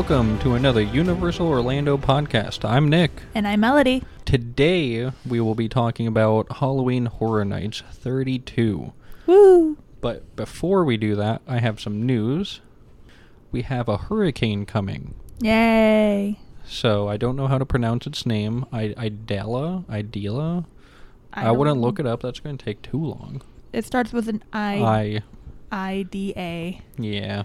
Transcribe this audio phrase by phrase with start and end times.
[0.00, 2.66] welcome to another Universal Orlando podcast.
[2.66, 3.10] I'm Nick.
[3.34, 4.02] And I'm Melody.
[4.24, 8.94] Today we will be talking about Halloween Horror Nights 32.
[9.26, 9.76] Woo!
[10.00, 12.62] But before we do that, I have some news.
[13.52, 15.16] We have a hurricane coming.
[15.38, 16.38] Yay!
[16.64, 18.64] So I don't know how to pronounce its name.
[18.72, 19.84] I Idala?
[19.84, 20.64] Idela?
[21.34, 22.22] I, don't- wouldn't look it up.
[22.22, 23.42] That's going to take too long.
[23.74, 25.22] It starts with an I
[25.70, 26.80] I I D A.
[26.96, 27.42] yeah.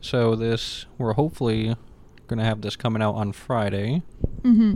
[0.00, 1.76] So this we're hopefully
[2.26, 4.02] going to have this coming out on Friday.
[4.42, 4.74] Mm-hmm.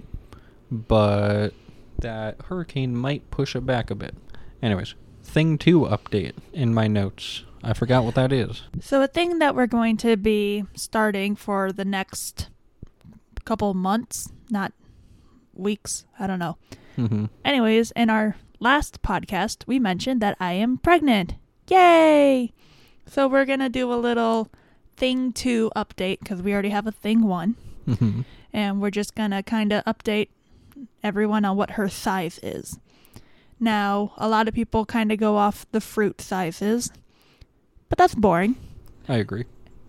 [0.71, 1.51] but
[2.01, 4.15] that hurricane might push it back a bit.
[4.61, 7.45] Anyways, thing two update in my notes.
[7.63, 8.63] I forgot what that is.
[8.81, 12.49] So a thing that we're going to be starting for the next
[13.45, 14.73] couple months, not
[15.55, 16.57] weeks, I don't know.
[16.97, 21.35] hmm Anyways, in our last podcast, we mentioned that I am pregnant.
[21.69, 22.53] Yay!
[23.07, 24.49] So we're going to do a little
[25.03, 28.21] thing 2 update because we already have a thing 1 hmm
[28.53, 30.29] and we're just going to kind of update
[31.03, 32.79] everyone on what her size is.
[33.59, 36.93] Now, a lot of people kind of go off the fruit sizes,
[37.89, 38.57] but that's boring.
[39.09, 39.47] I agree.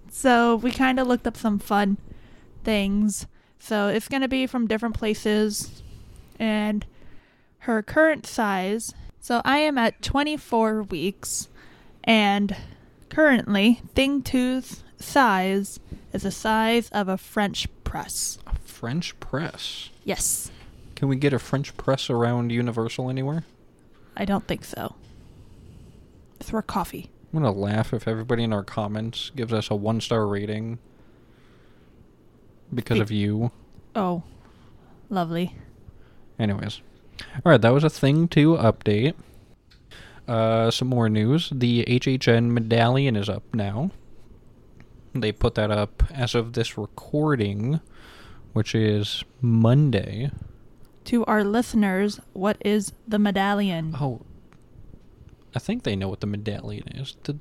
[0.09, 1.97] So, we kind of looked up some fun
[2.64, 3.28] things.
[3.59, 5.84] So, it's going to be from different places
[6.39, 6.86] and
[7.59, 8.94] her current size.
[9.19, 11.50] So, I am at 24 weeks
[12.03, 12.56] and
[13.09, 15.80] currently Thing 2's size
[16.12, 18.38] is the size of a French press.
[18.48, 19.90] A French press.
[20.04, 20.52] Yes.
[20.96, 23.44] Can we get a French press around Universal anywhere?
[24.16, 24.96] I don't think so.
[26.42, 27.09] For coffee.
[27.34, 30.78] I'm gonna laugh if everybody in our comments gives us a one star rating
[32.74, 33.52] because Be- of you.
[33.96, 34.24] Oh,
[35.09, 35.56] lovely.
[36.38, 36.81] Anyways,
[37.46, 39.14] all right, that was a thing to update.
[40.28, 41.50] Uh, some more news.
[41.54, 43.92] The HHN medallion is up now.
[45.14, 47.79] They put that up as of this recording,
[48.53, 50.31] which is Monday.
[51.06, 53.96] To our listeners, what is the medallion?
[54.00, 54.22] Oh,
[55.56, 57.16] I think they know what the medallion is.
[57.23, 57.40] Do,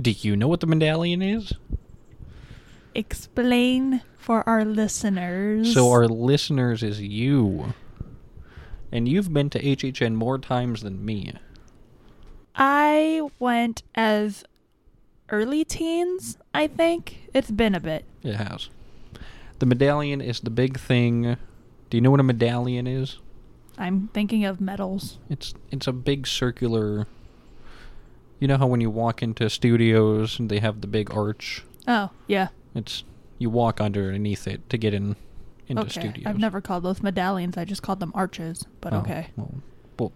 [0.00, 1.52] do you know what the medallion is?
[2.94, 5.74] Explain for our listeners.
[5.74, 7.74] So our listeners is you.
[8.90, 11.34] And you've been to HHN more times than me.
[12.56, 14.44] I went as
[15.30, 17.28] early teens, I think.
[17.34, 18.04] It's been a bit.
[18.22, 18.68] It has.
[19.58, 21.36] The medallion is the big thing.
[21.90, 23.18] Do you know what a medallion is?
[23.78, 25.18] I'm thinking of medals.
[25.28, 27.06] It's it's a big circular.
[28.38, 31.64] You know how when you walk into studios and they have the big arch.
[31.86, 32.48] Oh, yeah.
[32.74, 33.04] It's
[33.38, 35.16] you walk underneath it to get in
[35.66, 35.90] into okay.
[35.90, 36.26] studios.
[36.26, 37.56] I've never called those medallions.
[37.56, 39.28] I just called them arches, but Oh, okay.
[39.36, 39.54] Well,
[39.98, 40.12] well,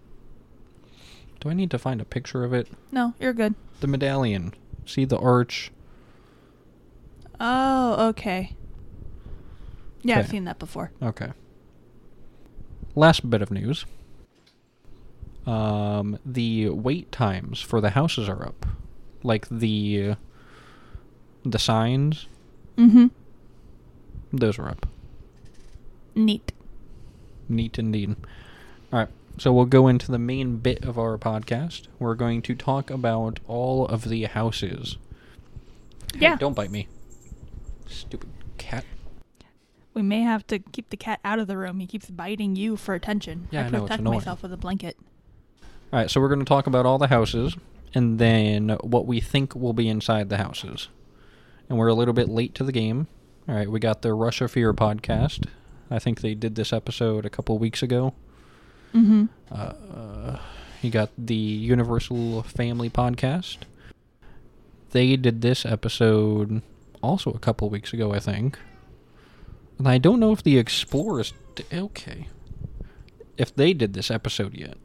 [1.39, 2.67] do I need to find a picture of it?
[2.91, 3.55] No, you're good.
[3.79, 4.53] The medallion.
[4.85, 5.71] See the arch.
[7.39, 8.55] Oh, okay.
[10.03, 10.31] Yeah, I've Okay.
[10.31, 10.91] seen that before.
[11.01, 11.31] Okay.
[12.95, 13.85] Last bit of news.
[15.45, 18.65] Um, the wait times for the houses are up,
[19.23, 20.15] like the
[21.43, 22.27] the signs.
[22.77, 23.07] Mm-hmm.
[24.33, 24.87] Those are up.
[26.15, 26.51] Neat.
[27.47, 28.15] Neat indeed.
[28.91, 31.87] All right, so we'll go into the main bit of our podcast.
[31.99, 34.97] We're going to talk about all of the houses.
[36.13, 36.35] Hey, Yeah.
[36.37, 36.87] don't bite me,
[37.87, 38.85] stupid cat.
[39.93, 41.79] We may have to keep the cat out of the room.
[41.79, 43.47] He keeps biting you for attention.
[43.51, 44.17] Yeah, I I know, it's protect annoying.
[44.19, 44.97] myself with a blanket.
[45.93, 47.55] All right, so we're going to talk about all the houses
[47.93, 50.89] and then what we think will be inside the houses.
[51.69, 53.07] And we're a little bit late to the game.
[53.47, 55.47] All right, we got the Russia Fear podcast.
[55.89, 58.13] I think they did this episode a couple weeks ago.
[58.95, 59.25] Mm-hmm.
[59.51, 60.39] Uh,
[60.81, 63.57] you got the Universal Family podcast.
[64.91, 66.61] They did this episode
[67.01, 68.57] also a couple weeks ago, I think.
[69.77, 71.33] And I don't know if the Explorers.
[71.55, 72.27] d- okay.
[73.37, 74.77] If they did this episode yet.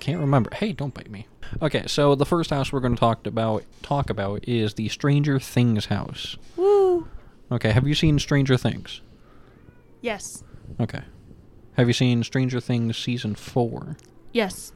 [0.00, 0.50] Can't remember.
[0.54, 1.26] Hey, don't bite me.
[1.62, 5.38] Okay, so the first house we're going to talk about talk about is the Stranger
[5.38, 6.36] Things house.
[6.56, 7.08] Woo!
[7.50, 9.00] Okay, have you seen Stranger Things?
[10.00, 10.42] Yes.
[10.80, 11.02] Okay.
[11.78, 13.96] Have you seen Stranger Things season 4?
[14.32, 14.72] Yes.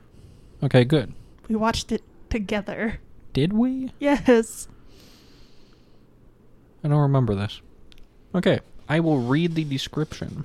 [0.62, 1.12] Okay, good.
[1.48, 3.00] We watched it together.
[3.32, 3.90] Did we?
[3.98, 4.68] Yes.
[6.84, 7.60] I don't remember this.
[8.36, 10.44] Okay, I will read the description.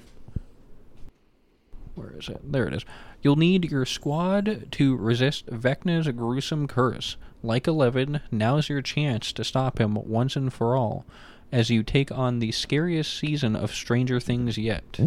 [1.94, 2.52] Where is it?
[2.52, 2.86] There it is.
[3.22, 7.18] You'll need your squad to resist Vecna's gruesome curse.
[7.44, 11.06] Like Eleven, now's your chance to stop him once and for all,
[11.52, 15.00] as you take on the scariest season of Stranger Things yet.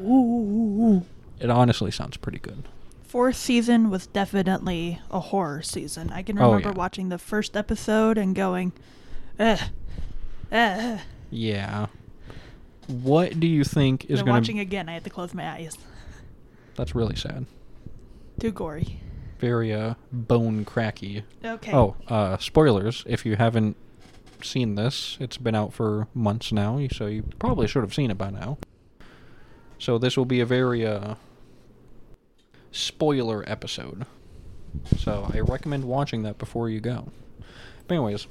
[0.00, 1.04] Ooh.
[1.40, 2.64] It honestly sounds pretty good.
[3.04, 6.10] Fourth season was definitely a horror season.
[6.10, 6.74] I can Oh, remember yeah.
[6.74, 8.72] watching the first episode and going,
[9.38, 9.60] ugh,
[10.52, 10.98] Ugh.
[11.30, 11.86] Yeah.
[12.86, 14.88] What do you think is going watching again.
[14.88, 15.76] I had to close my eyes.
[16.76, 17.46] That's really sad.
[18.38, 19.00] Too gory.
[19.38, 21.22] Very uh bone cracky.
[21.44, 21.72] Okay.
[21.72, 23.04] Oh, uh, spoilers!
[23.06, 23.76] If you haven't
[24.42, 28.18] seen this, it's been out for months now, so you probably should have seen it
[28.18, 28.58] by now.
[29.84, 31.16] So this will be a very uh
[32.72, 34.06] spoiler episode.
[34.96, 37.12] So I recommend watching that before you go.
[37.86, 38.26] But anyways,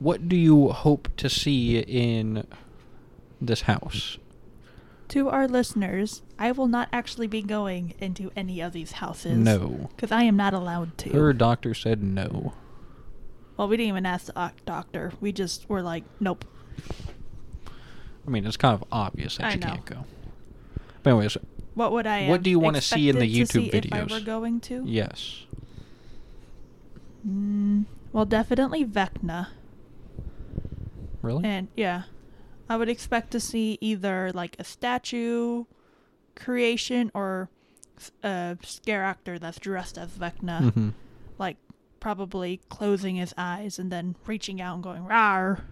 [0.00, 2.46] what do you hope to see in
[3.40, 4.18] this house?
[5.08, 9.38] To our listeners, I will not actually be going into any of these houses.
[9.38, 9.88] No.
[9.96, 11.08] Because I am not allowed to.
[11.08, 12.52] Her doctor said no.
[13.56, 15.14] Well, we didn't even ask the doctor.
[15.22, 16.44] We just were like, nope.
[18.26, 19.66] I mean, it's kind of obvious that I you know.
[19.68, 20.04] can't go.
[21.02, 21.36] But anyways,
[21.74, 22.28] What would I?
[22.28, 24.10] What do you wanna see in the YouTube see If I videos?
[24.10, 24.82] were going to.
[24.86, 25.44] yes.
[27.26, 29.48] Mm, well, definitely Vecna.
[31.22, 31.44] Really?
[31.44, 32.02] And yeah,
[32.68, 35.64] I would expect to see either like a statue
[36.34, 37.48] creation or
[38.24, 40.88] a scare actor that's dressed as Vecna, hmm
[41.38, 41.56] like
[42.00, 45.62] probably closing his eyes and then reaching out and going rawr.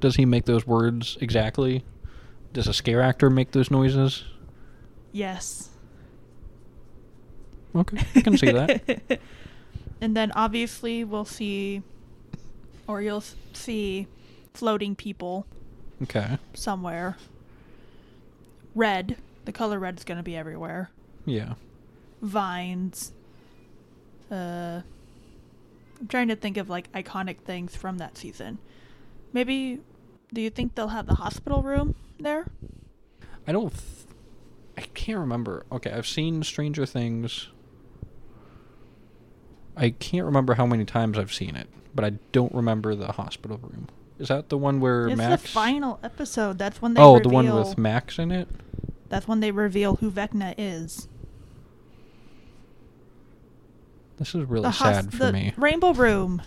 [0.00, 1.84] Does he make those words exactly?
[2.52, 4.24] Does a scare actor make those noises?
[5.12, 5.70] Yes.
[7.74, 9.20] Okay, I can see that.
[10.00, 11.82] and then obviously we'll see,
[12.88, 14.06] or you'll see,
[14.54, 15.46] floating people
[16.02, 16.38] Okay.
[16.54, 17.16] somewhere.
[18.74, 19.16] Red.
[19.44, 20.90] The color red is going to be everywhere.
[21.26, 21.54] Yeah.
[22.22, 23.12] vines.
[24.30, 24.82] Uh,
[26.00, 28.58] I'm trying to think of like iconic things from that season.
[29.32, 29.80] Maybe,
[30.32, 32.46] do you think they'll have the hospital room there?
[33.46, 33.72] I don't.
[34.80, 35.66] I can't remember.
[35.70, 37.48] Okay, I've seen Stranger Things.
[39.76, 43.58] I can't remember how many times I've seen it, but I don't remember the hospital
[43.58, 43.88] room.
[44.18, 45.42] Is that the one where It's Max?
[45.42, 46.58] the final episode.
[46.58, 48.48] That's when they oh, reveal, the one with Max in it.
[49.10, 51.08] That's when they reveal who Vecna is.
[54.18, 55.54] This is really hos- sad for the me.
[55.56, 56.42] Rainbow Room.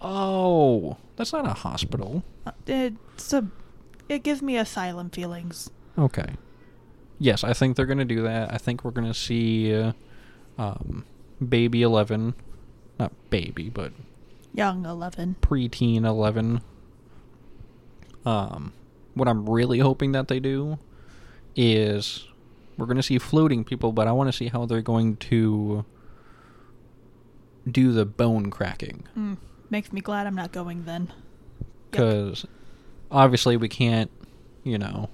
[0.00, 2.22] Oh, that's not a hospital.
[2.46, 3.46] Uh, It's a.
[4.08, 5.70] It gives me asylum feelings.
[5.98, 6.34] Okay.
[7.18, 8.52] Yes, I think they're gonna do that.
[8.52, 9.92] I think we're gonna see, uh,
[10.58, 11.04] um,
[11.46, 12.34] baby Eleven,
[12.98, 13.92] not baby, but
[14.54, 15.36] Young Eleven.
[15.40, 16.60] preteen Eleven.
[18.24, 18.72] Um,
[19.14, 20.78] what I'm really hoping that they do
[21.54, 22.26] is
[22.76, 25.84] we're gonna see floating people, but I want to see how they're going to
[27.70, 29.04] do the bone cracking.
[29.16, 29.38] Mm,
[29.70, 31.12] makes me glad I'm not going then.
[31.90, 32.46] Because
[33.10, 34.10] obviously we can't,
[34.62, 35.08] you know,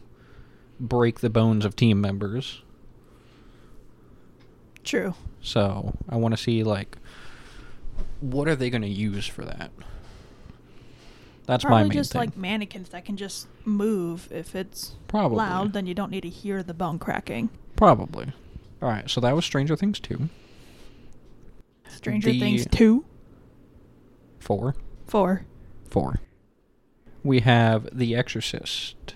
[0.82, 2.62] break the bones of team members.
[4.84, 5.14] True.
[5.40, 6.99] So I want to see like,
[8.20, 9.70] what are they going to use for that?
[11.46, 12.20] That's Probably my main just thing.
[12.20, 14.29] like mannequins that can just move.
[14.31, 15.38] If it's Probably.
[15.38, 17.50] loud, then you don't need to hear the bone cracking.
[17.76, 18.32] Probably.
[18.81, 20.29] All right, so that was Stranger Things two,
[21.88, 23.05] Stranger The- Things two,
[24.40, 24.75] four,
[25.06, 25.44] four.
[25.88, 26.20] four.
[27.23, 29.14] We have The Exorcist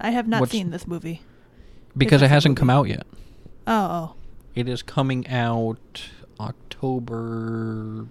[0.00, 1.22] I have not What's- seen this movie.
[1.96, 2.78] because it hasn't come movie?
[2.78, 3.06] out yet.
[3.66, 4.14] Oh, oh,
[4.54, 6.08] It is coming out
[6.40, 8.06] October,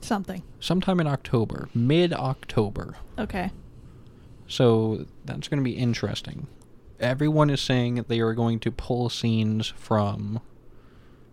[0.00, 0.42] something.
[0.60, 2.94] sometime in October, mid October.
[3.18, 3.50] Okay.
[4.48, 6.46] So that's going to be interesting.
[7.00, 10.40] Everyone is saying that they are going to pull scenes from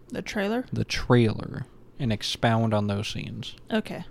[0.10, 0.66] The trailer.
[0.74, 1.66] the trailer
[2.00, 3.56] and expound on those scenes.
[3.72, 4.04] Okay.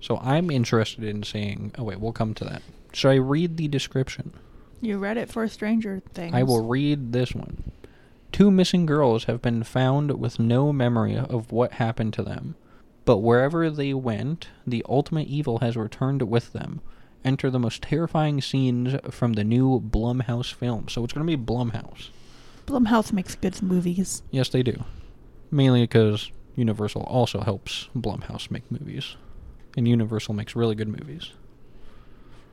[0.00, 1.72] So I'm interested in seeing.
[1.78, 2.62] Oh, wait, we'll come to that.
[2.92, 4.32] Should I read the description?
[4.80, 6.34] You read it for a Stranger Things.
[6.34, 7.72] I will read this one.
[8.30, 12.54] Two missing girls have been found with no memory of what happened to them.
[13.04, 16.80] But wherever they went, the ultimate evil has returned with them.
[17.24, 20.88] Enter the most terrifying scenes from the new Blumhouse film.
[20.88, 22.10] So it's going to be Blumhouse.
[22.66, 24.22] Blumhouse makes good movies.
[24.30, 24.84] Yes, they do.
[25.50, 29.16] Mainly because Universal also helps Blumhouse make movies.
[29.76, 31.32] And Universal makes really good movies.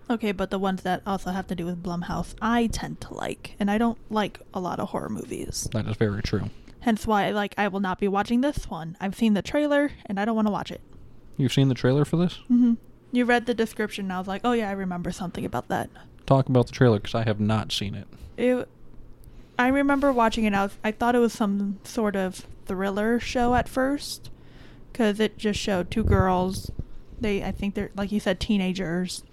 [0.10, 3.56] Okay, but the ones that also have to do with Blumhouse, I tend to like,
[3.60, 5.68] and I don't like a lot of horror movies.
[5.74, 6.50] That is very true.
[6.82, 8.96] Hence why, like, I will not be watching this one.
[9.02, 10.82] I've seen the trailer, and I don't want to watch it.
[11.38, 12.36] You've seen the trailer for this?
[12.44, 12.76] Mm-hmm.
[13.12, 15.90] You read the description, and I was like, oh yeah, I remember something about that.
[16.28, 18.08] Talk about the trailer because I have not seen it.
[18.38, 18.68] It,
[19.58, 20.54] I remember watching it.
[20.54, 24.30] I, was, I thought it was some sort of thriller show at first,
[24.92, 26.70] because it just showed two girls.
[27.20, 29.24] They, I think they're like you said, teenagers,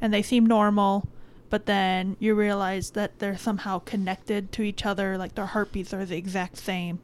[0.00, 1.08] and they seem normal,
[1.50, 5.16] but then you realize that they're somehow connected to each other.
[5.18, 7.00] Like their heartbeats are the exact same,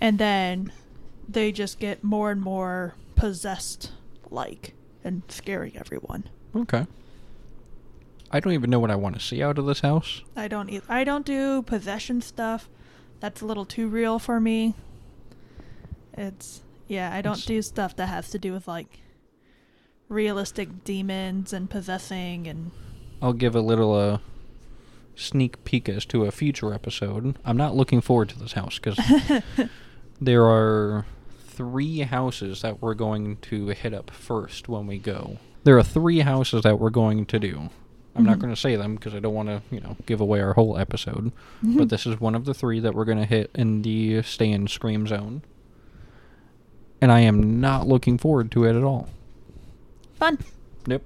[0.00, 0.72] and then
[1.28, 3.92] they just get more and more possessed.
[4.30, 4.74] Like
[5.04, 6.24] and scaring everyone.
[6.54, 6.86] Okay.
[8.32, 10.22] I don't even know what I want to see out of this house.
[10.34, 12.68] I don't I don't do possession stuff.
[13.20, 14.74] That's a little too real for me.
[16.14, 19.00] It's yeah, I don't It's- do stuff that has to do with like
[20.08, 22.70] realistic demons and possessing and
[23.20, 24.18] I'll give a little uh,
[25.14, 27.36] sneak peek as to a future episode.
[27.44, 28.98] I'm not looking forward to this house because
[30.20, 31.06] there are
[31.46, 35.38] three houses that we're going to hit up first when we go.
[35.64, 37.70] There are three houses that we're going to do.
[38.14, 38.40] I'm not Mhm.
[38.42, 40.76] going to say them because I don't want to, you know, give away our whole
[40.78, 41.32] episode.
[41.62, 44.52] But this is one of the three that we're going to hit in the stay
[44.52, 45.42] and scream zone.
[47.00, 49.08] And I am not looking forward to it at all.
[50.16, 50.38] Fun.
[50.86, 51.02] Yep.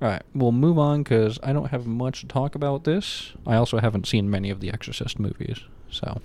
[0.00, 3.32] All right, we'll move on because I don't have much to talk about this.
[3.46, 5.58] I also haven't seen many of the Exorcist movies,
[5.90, 6.20] so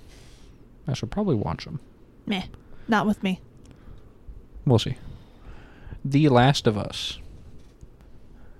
[0.86, 1.80] I should probably watch them.
[2.26, 2.44] Meh.
[2.86, 3.40] Not with me.
[4.66, 4.96] We'll see.
[6.04, 7.18] The Last of Us.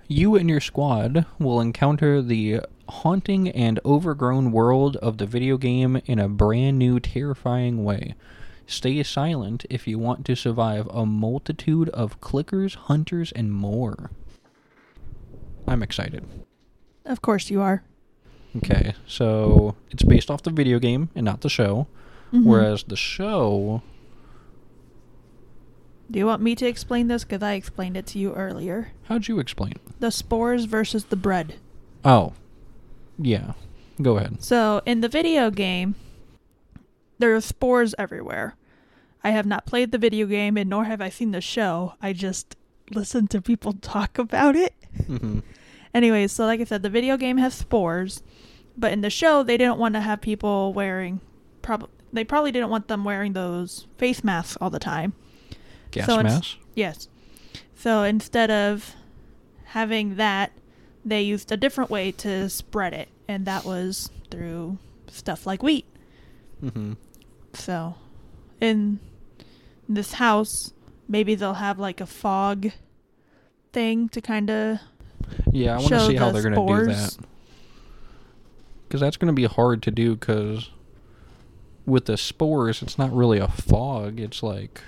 [0.09, 6.00] You and your squad will encounter the haunting and overgrown world of the video game
[6.07, 8.14] in a brand new, terrifying way.
[8.66, 14.11] Stay silent if you want to survive a multitude of clickers, hunters, and more.
[15.66, 16.25] I'm excited.
[17.04, 17.83] Of course you are.
[18.56, 21.87] Okay, so it's based off the video game and not the show.
[22.33, 22.44] Mhm.
[22.44, 23.83] Whereas the show
[26.11, 27.25] Do you want me to explain this?
[27.25, 28.92] Because I explained it to you earlier.
[29.04, 30.00] How'd you explain it?
[30.00, 31.54] The spores versus the bread.
[32.04, 32.35] Oh,
[33.18, 33.54] yeah.
[34.00, 34.42] Go ahead.
[34.42, 35.94] So in the video game,
[37.25, 38.54] there are spores everywhere.
[39.23, 41.95] I have not played the video game, and nor have I seen the show.
[42.02, 42.54] I just
[42.90, 44.75] listen to people talk about it.
[45.07, 45.38] hmm
[45.95, 48.23] Anyways, so like I said, the video game has spores,
[48.76, 51.23] but in the show, they didn't want to have people wearing.
[51.62, 55.14] Prob- they probably didn't want them wearing those face masks all the time.
[55.93, 56.57] Gas So it's- mask.
[56.75, 57.09] Yes.
[57.75, 58.95] So instead of
[59.64, 60.52] having that,
[61.07, 64.76] they used a different way to spread it, and that was through
[65.09, 65.87] stuff like wheat.
[66.61, 66.93] hmm
[67.54, 67.94] So
[68.61, 69.00] in
[69.88, 70.73] this house,
[71.08, 72.70] maybe they'll have like a fog
[73.73, 74.78] thing to kind of.
[75.50, 77.16] Yeah, I want to see how the they're going to do that.
[78.87, 80.14] Because that's going to be hard to do.
[80.14, 80.70] Because
[81.87, 84.20] with the spores, it's not really a fog.
[84.20, 84.80] It's like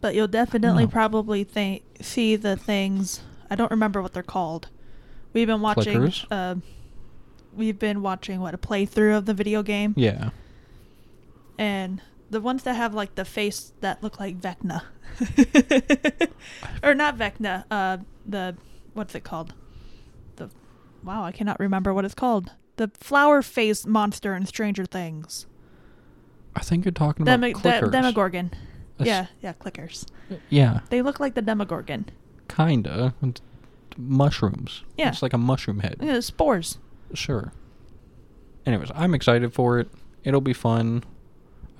[0.00, 3.20] But you'll definitely probably think see the things.
[3.50, 4.68] I don't remember what they're called.
[5.32, 6.12] We've been watching.
[6.30, 6.56] Uh,
[7.54, 9.94] we've been watching what a playthrough of the video game.
[9.96, 10.30] yeah,
[11.58, 12.00] and
[12.30, 14.82] the ones that have like the face that look like Vecna,
[16.82, 17.64] or not Vecna.
[17.70, 18.56] Uh, the
[18.94, 19.54] what's it called?
[20.36, 20.50] The
[21.04, 22.52] wow, I cannot remember what it's called.
[22.76, 25.46] The flower face monster in Stranger Things.
[26.54, 27.92] I think you're talking about Demi- de- clickers.
[27.92, 28.50] Demogorgon.
[28.98, 30.06] That's- Yeah, yeah, clickers.
[30.50, 32.06] Yeah, They look like the Demogorgon.
[32.48, 33.14] kinda.
[33.22, 33.40] It's
[33.96, 34.82] mushrooms.
[34.96, 35.08] Yeah.
[35.08, 35.96] it's like a mushroom head.
[36.00, 36.78] Yeah, spores.
[37.14, 37.52] Sure.
[38.66, 39.88] Anyways, I'm excited for it.
[40.24, 41.04] It'll be fun.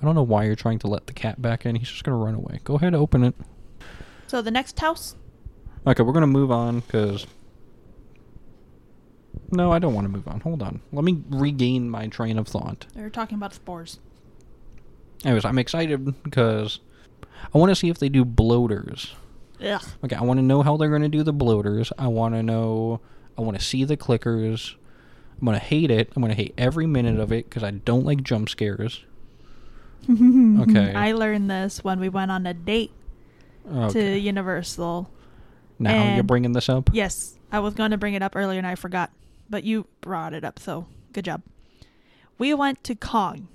[0.01, 1.75] I don't know why you're trying to let the cat back in.
[1.75, 2.59] He's just gonna run away.
[2.63, 3.35] Go ahead, open it.
[4.27, 5.15] So the next house.
[5.85, 7.25] Okay, we're gonna move on because.
[9.51, 10.41] No, I don't want to move on.
[10.41, 10.81] Hold on.
[10.91, 12.85] Let me regain my train of thought.
[12.93, 13.99] They're talking about spores.
[15.25, 16.79] Anyways, I'm excited because
[17.53, 19.13] I want to see if they do bloaters.
[19.63, 19.83] Ugh.
[20.03, 21.91] Okay, I want to know how they're going to do the bloaters.
[21.97, 23.01] I want to know.
[23.37, 24.75] I want to see the clickers.
[25.39, 26.11] I'm going to hate it.
[26.15, 29.03] I'm going to hate every minute of it because I don't like jump scares.
[30.61, 30.93] Okay.
[30.93, 32.91] I learned this when we went on a date
[33.89, 35.09] to Universal.
[35.77, 36.89] now you're bringing this up?
[36.93, 39.11] Yes, I was going to bring it up earlier and I forgot,
[39.49, 41.41] but you brought it up, so good job.
[42.37, 43.47] We went to Kong,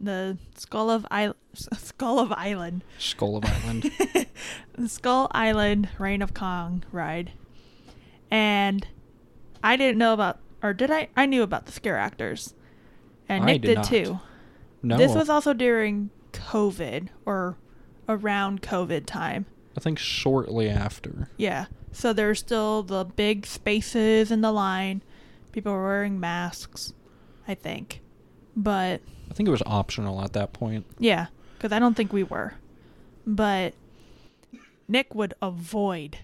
[0.00, 3.82] the Skull of I- Skull of Island, Skull of Island.
[4.74, 7.32] the Skull Island Reign of Kong ride,
[8.30, 8.86] and
[9.62, 11.08] I didn't know about, or did I?
[11.16, 12.54] I knew about the scare actors,
[13.28, 14.20] and I Nick did did, too.
[14.82, 14.96] No.
[14.96, 17.56] This was also during COVID or
[18.08, 19.46] around COVID time.
[19.76, 21.30] I think shortly after.
[21.36, 21.66] Yeah.
[21.92, 25.02] So there's still the big spaces in the line.
[25.52, 26.92] People were wearing masks,
[27.46, 28.00] I think.
[28.56, 30.86] But I think it was optional at that point.
[30.98, 32.54] yeah, because I don't think we were.
[33.26, 33.74] But
[34.88, 36.18] Nick would avoid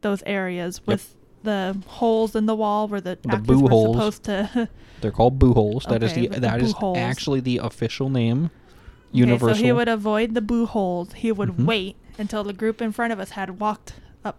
[0.00, 3.96] those areas with the holes in the wall where the, The boo were holes.
[3.96, 4.68] supposed to.
[5.00, 5.84] They're called boo holes.
[5.88, 6.98] That is Okay, the the that is holes.
[6.98, 8.46] actually the official name.
[8.46, 9.56] Okay, Universal.
[9.58, 11.12] so he would avoid the boo holes.
[11.14, 11.66] He would Mhm.
[11.66, 13.94] wait until the group in front of us had walked
[14.24, 14.38] up,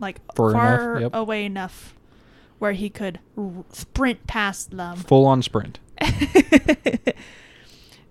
[0.00, 1.14] like Far far enough, yep.
[1.14, 1.94] away enough,
[2.58, 4.96] where he could r- sprint past them.
[5.12, 5.78] Full on sprint.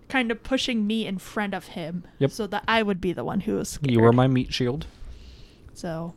[0.09, 2.31] Kind of pushing me in front of him Yep.
[2.31, 3.89] so that I would be the one who was scared.
[3.91, 4.85] You were my meat shield.
[5.73, 6.13] So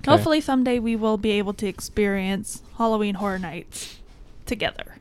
[0.00, 0.10] Okay.
[0.10, 3.98] hopefully someday we will be able to experience Halloween Horror Nights
[4.46, 4.96] together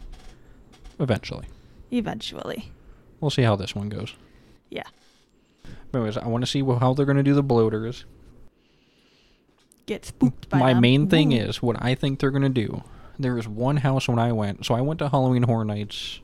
[0.99, 1.45] Eventually.
[1.91, 2.71] eventually.
[3.21, 4.13] We'll see how this one goes.
[4.69, 4.83] Yeah.
[5.91, 8.05] But anyways, I want to see how they're going to do the bloaters.
[9.85, 10.81] Get spooked by My them.
[10.81, 11.37] main thing Ooh.
[11.37, 12.83] is what I think they're going to do.
[13.17, 14.65] There was one house when I went.
[14.65, 16.19] So I went to Halloween Horror Nights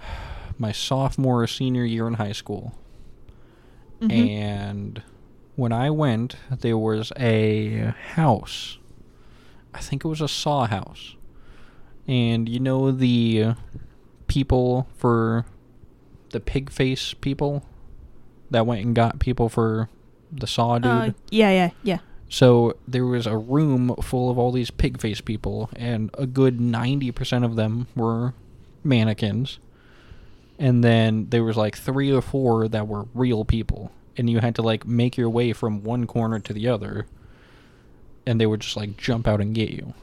[0.58, 2.74] my sophomore or senior year in high school.
[4.00, 4.12] Mhm.
[4.30, 5.02] And
[5.60, 8.78] when I went, there was a house.
[9.74, 11.16] I think it was a saw house.
[12.08, 13.56] And you know the
[14.26, 15.44] people for
[16.30, 17.62] the pig face people
[18.50, 19.90] that went and got people for
[20.32, 20.90] the saw dude?
[20.90, 21.98] Uh, yeah, yeah, yeah.
[22.30, 26.58] So there was a room full of all these pig face people, and a good
[26.58, 28.32] 90% of them were
[28.82, 29.58] mannequins.
[30.58, 33.92] And then there was like three or four that were real people.
[34.20, 37.06] And you had to like make your way from one corner to the other.
[38.26, 39.94] And they would just like jump out and get you.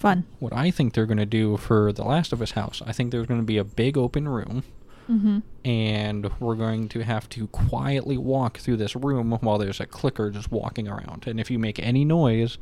[0.00, 0.24] Fun.
[0.40, 3.12] What I think they're going to do for The Last of Us house, I think
[3.12, 4.64] there's going to be a big open room
[5.06, 5.40] Mm-hmm.
[5.66, 10.30] and we're going to have to quietly walk through this room while there's a clicker
[10.30, 11.26] just walking around.
[11.26, 12.56] And if you make any noise,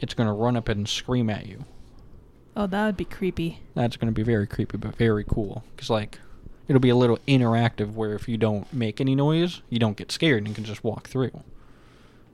[0.00, 1.64] it's going to run up and scream at you.
[2.56, 3.62] Oh, that would be creepy.
[3.74, 5.64] That's going to be very creepy, but very cool.
[5.74, 6.20] Because, like,
[6.68, 10.12] it'll be a little interactive where if you don't make any noise, you don't get
[10.12, 11.42] scared and you can just walk through.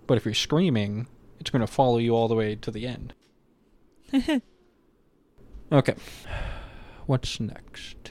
[0.06, 1.06] But if you're screaming,
[1.38, 3.14] it's going to follow you all the way to the end.
[5.70, 5.94] Okay.
[7.04, 8.10] What's next?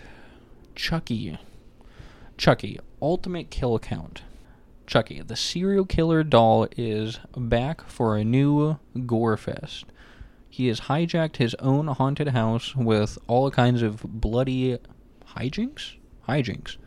[0.75, 1.39] Chucky.
[2.37, 4.21] Chucky, ultimate kill count.
[4.85, 9.85] Chucky, the serial killer doll, is back for a new gore fest.
[10.47, 14.77] He has hijacked his own haunted house with all kinds of bloody
[15.35, 15.95] hijinks?
[16.27, 16.77] Hijinks.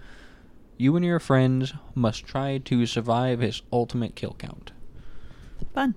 [0.77, 4.73] You and your friends must try to survive his ultimate kill count.
[5.75, 5.95] Fun.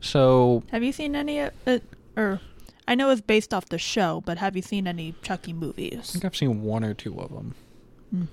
[0.00, 1.82] So, Have you seen any of it?
[2.16, 2.40] Or
[2.88, 6.10] I know it's based off the show, but have you seen any Chucky movies?
[6.10, 7.54] I think I've seen one or two of them.
[8.10, 8.24] Hmm.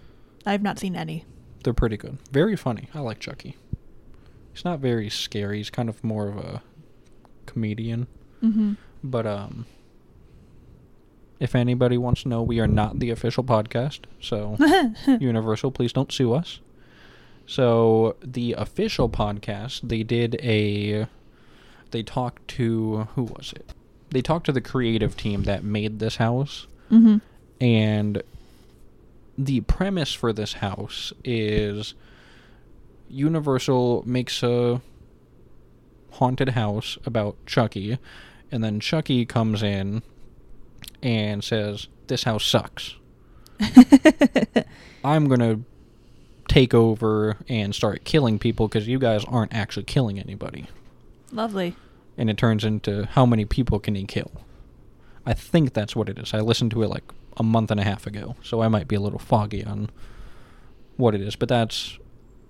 [0.45, 1.25] I've not seen any.
[1.63, 2.17] They're pretty good.
[2.31, 2.89] Very funny.
[2.93, 3.55] I like Chucky.
[4.53, 5.57] He's not very scary.
[5.57, 6.61] He's kind of more of a
[7.45, 8.07] comedian.
[8.43, 8.73] Mm-hmm.
[9.03, 9.65] But um
[11.39, 14.01] if anybody wants to know, we are not the official podcast.
[14.21, 14.57] So
[15.19, 16.59] Universal, please don't sue us.
[17.45, 21.07] So the official podcast, they did a
[21.91, 23.73] they talked to who was it?
[24.09, 27.17] They talked to the creative team that made this house mm-hmm.
[27.61, 28.23] and
[29.37, 31.93] the premise for this house is
[33.09, 34.81] Universal makes a
[36.11, 37.97] haunted house about Chucky,
[38.51, 40.03] and then Chucky comes in
[41.03, 42.95] and says, This house sucks.
[45.03, 45.63] I'm going to
[46.47, 50.67] take over and start killing people because you guys aren't actually killing anybody.
[51.31, 51.75] Lovely.
[52.17, 54.31] And it turns into how many people can he kill?
[55.25, 56.33] I think that's what it is.
[56.33, 57.03] I listened to it like
[57.37, 59.89] a month and a half ago, so I might be a little foggy on
[60.97, 61.97] what it is, but that's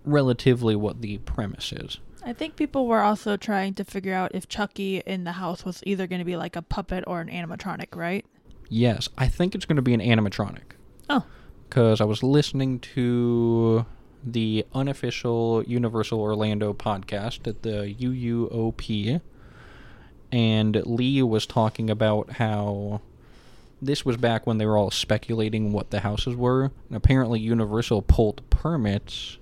[0.06, 2.00] relatively what the premise is.
[2.26, 5.82] I think people were also trying to figure out if Chucky in the house was
[5.86, 8.26] either going to be like a puppet or an animatronic, right?
[8.70, 10.74] Yes, I think it's going to be an animatronic
[11.10, 11.24] Oh.
[11.70, 13.86] because I was listening to
[14.26, 19.22] the unofficial Universal Orlando podcast at the UUOP,
[20.32, 23.02] and Lee was talking about how
[23.82, 28.02] this was back when they were all speculating what the houses were, and apparently Universal
[28.04, 29.38] pulled permits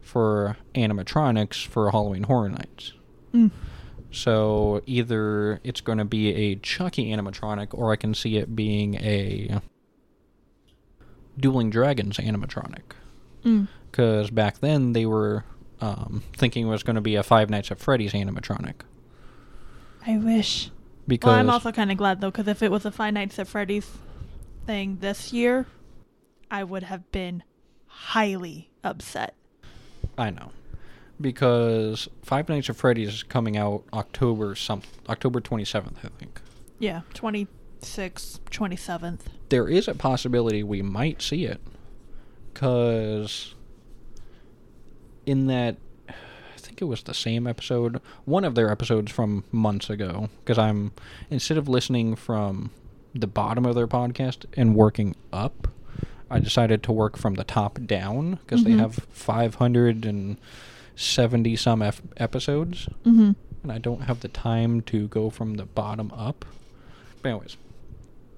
[0.00, 2.92] for animatronics for Halloween Horror Nights.
[3.34, 3.50] Mm.
[4.12, 8.94] So either it's going to be a Chucky animatronic, or I can see it being
[8.96, 9.60] a
[11.38, 12.82] Dueling Dragons animatronic.
[13.44, 13.68] Mm.
[13.90, 15.44] Because back then they were
[15.80, 18.74] um, thinking it was going to be a Five Nights at Freddy's animatronic.
[20.06, 20.70] I wish.
[21.06, 23.38] Because Well, I'm also kind of glad though, because if it was a Five Nights
[23.38, 23.90] at Freddy's
[24.66, 25.66] thing this year,
[26.50, 27.42] I would have been
[27.86, 29.34] highly upset.
[30.16, 30.52] I know.
[31.22, 36.40] Because Five Nights at Freddy's is coming out October some October 27th, I think.
[36.78, 39.20] Yeah, 26th, 27th.
[39.48, 41.60] There is a possibility we might see it.
[42.52, 43.54] Because
[45.24, 45.76] in that,
[46.08, 46.12] I
[46.58, 50.28] think it was the same episode, one of their episodes from months ago.
[50.44, 50.92] Because I'm,
[51.30, 52.70] instead of listening from
[53.14, 55.68] the bottom of their podcast and working up,
[56.30, 58.64] I decided to work from the top down because Mhm.
[58.64, 59.06] they have
[61.02, 61.82] 570 some
[62.16, 63.32] episodes Mm-hmm.
[63.62, 66.44] and I don't have the time to go from the bottom up.
[67.22, 67.56] But anyways,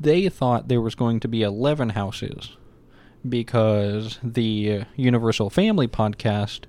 [0.00, 2.56] they thought there was going to be 11 houses
[3.26, 6.60] because the Universal Family podcast,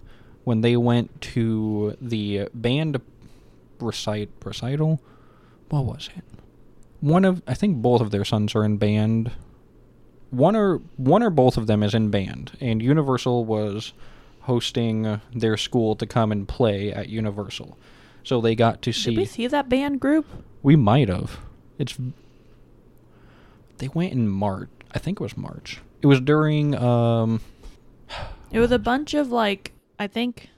[0.43, 3.01] when they went to the band
[3.79, 5.01] recite recital,
[5.69, 6.23] what was it?
[7.01, 9.31] One of I think both of their sons are in band.
[10.29, 13.93] One or one or both of them is in band, and Universal was
[14.45, 17.77] hosting their school to come and play at Universal.
[18.23, 19.11] So they got to see.
[19.11, 20.25] Did we see that band group?
[20.63, 21.39] We might have.
[21.77, 21.97] It's.
[23.77, 24.69] They went in March.
[24.93, 25.81] I think it was March.
[26.01, 26.75] It was during.
[26.75, 27.41] um
[28.51, 30.49] It was a bunch of like I think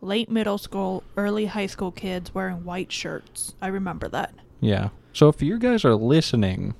[0.00, 3.54] late middle school, early high school kids wearing white shirts.
[3.62, 4.34] I remember that.
[4.60, 4.90] Yeah.
[5.12, 6.74] So if you guys are listening,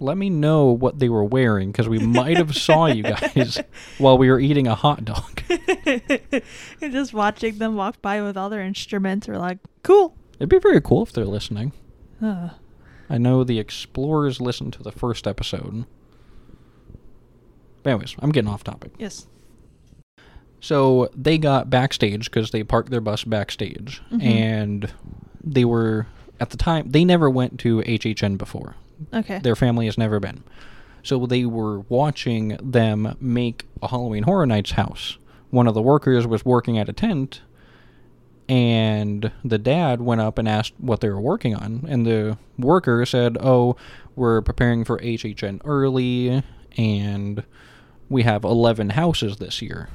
[0.00, 3.02] let me know what they were wearing because we might have saw you
[3.34, 3.60] guys
[3.98, 5.37] while we were eating a hot dog.
[6.80, 10.16] and just watching them walk by with all their instruments are like, cool.
[10.38, 11.72] It'd be very cool if they're listening.
[12.22, 12.50] Uh,
[13.10, 15.84] I know the explorers listened to the first episode.
[17.82, 18.92] But anyways, I'm getting off topic.
[18.98, 19.26] yes.
[20.60, 24.22] So they got backstage because they parked their bus backstage, Mhm.
[24.24, 24.92] and
[25.42, 26.08] they were
[26.40, 28.74] at the time they never went to HHN before.
[29.14, 29.38] Okay.
[29.38, 30.42] Their family has never been,
[31.04, 35.16] so they were watching them make a Halloween Horror Nights house.
[35.50, 37.40] One of the workers was working at a tent,
[38.48, 43.04] and the dad went up and asked what they were working on, and the worker
[43.06, 43.76] said, "Oh,
[44.16, 46.42] we're preparing for HHN early,
[46.76, 47.44] and
[48.08, 49.88] we have eleven houses this year."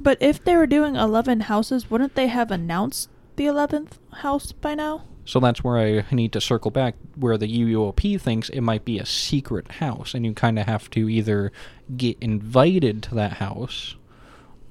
[0.00, 4.74] But if they were doing 11 houses, wouldn't they have announced the 11th house by
[4.74, 5.04] now?
[5.24, 8.98] So that's where I need to circle back where the UUOP thinks it might be
[8.98, 11.50] a secret house and you kind of have to either
[11.96, 13.96] get invited to that house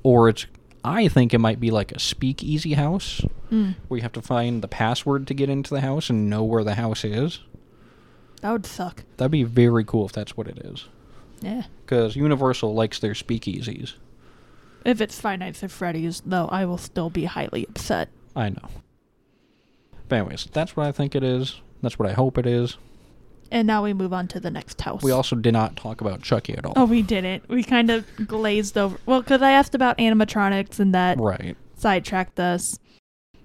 [0.04, 0.46] or it's
[0.86, 3.76] I think it might be like a speakeasy house Mm.
[3.88, 6.64] where you have to find the password to get into the house and know where
[6.64, 7.40] the house is.
[8.42, 9.04] That would suck.
[9.18, 10.86] That'd be very cool if that's what it is.
[11.42, 11.64] Yeah.
[11.86, 13.94] Cuz Universal likes their speakeasies.
[14.84, 18.10] If it's Five Nights at Freddy's, though, I will still be highly upset.
[18.36, 18.68] I know.
[20.10, 21.62] But anyways, that's what I think it is.
[21.82, 22.78] That's what I hope it is.
[23.54, 25.04] And now we move on to the next house.
[25.04, 26.74] We also did not talk about Chucky at all.
[26.76, 27.48] Oh, we didn't.
[27.48, 28.98] We kind of glazed over.
[29.06, 31.56] Well, because I asked about animatronics and that right.
[31.78, 32.80] sidetracked us.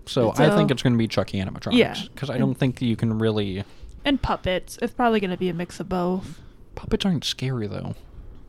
[0.07, 1.77] So, I think it's going to be Chucky animatronics.
[1.77, 1.95] Yeah.
[2.15, 3.65] Because I don't think you can really.
[4.03, 4.79] And puppets.
[4.81, 6.41] It's probably going to be a mix of both.
[6.75, 7.95] Puppets aren't scary though.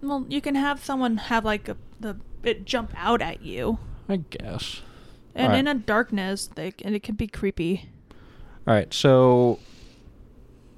[0.02, 4.18] Well, you can have someone have like a, the it jump out at you, I
[4.18, 4.82] guess.
[5.36, 5.60] and Alright.
[5.60, 7.90] in a darkness, they and it can be creepy.
[8.66, 8.94] All right.
[8.94, 9.60] So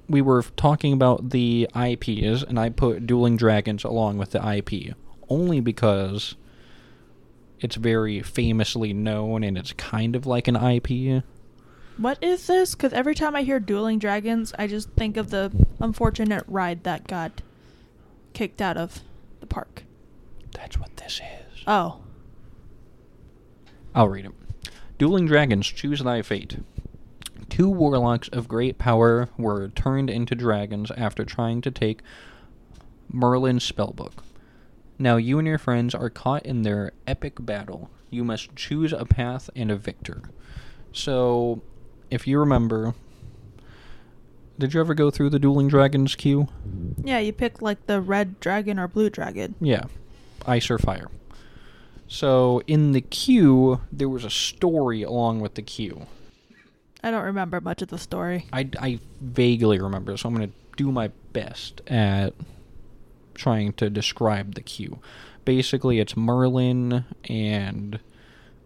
[0.08, 4.94] we were talking about the IPs, and I put Dueling Dragons along with the IP
[5.28, 6.34] only because
[7.60, 11.22] it's very famously known, and it's kind of like an IP.
[11.96, 12.74] What is this?
[12.74, 17.06] Because every time I hear Dueling Dragons, I just think of the unfortunate ride that
[17.06, 17.42] got
[18.32, 19.00] kicked out of
[19.40, 19.84] the park.
[20.52, 21.62] That's what this is.
[21.66, 22.00] Oh,
[23.94, 24.32] I'll read it.
[24.98, 26.58] Dueling Dragons, choose thy fate.
[27.52, 32.00] Two warlocks of great power were turned into dragons after trying to take
[33.12, 34.24] Merlin's spellbook.
[34.98, 37.90] Now you and your friends are caught in their epic battle.
[38.08, 40.22] You must choose a path and a victor.
[40.94, 41.60] So,
[42.10, 42.94] if you remember,
[44.58, 46.48] did you ever go through the Dueling Dragons queue?
[47.04, 47.18] yeah.
[47.18, 49.56] You pick like the red dragon or blue dragon.
[49.60, 49.84] Yeah,
[50.46, 51.08] ice or fire.
[52.08, 56.06] So in the queue, there was a story along with the queue.
[57.02, 58.46] I don't remember much of the story.
[58.52, 62.32] I, I vaguely remember, so I'm going to do my best at
[63.34, 65.00] trying to describe the queue.
[65.44, 67.98] Basically, it's Merlin and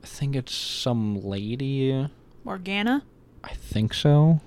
[0.02, 2.08] I think it's some lady.
[2.44, 3.02] Morgana.
[3.42, 4.40] I think so.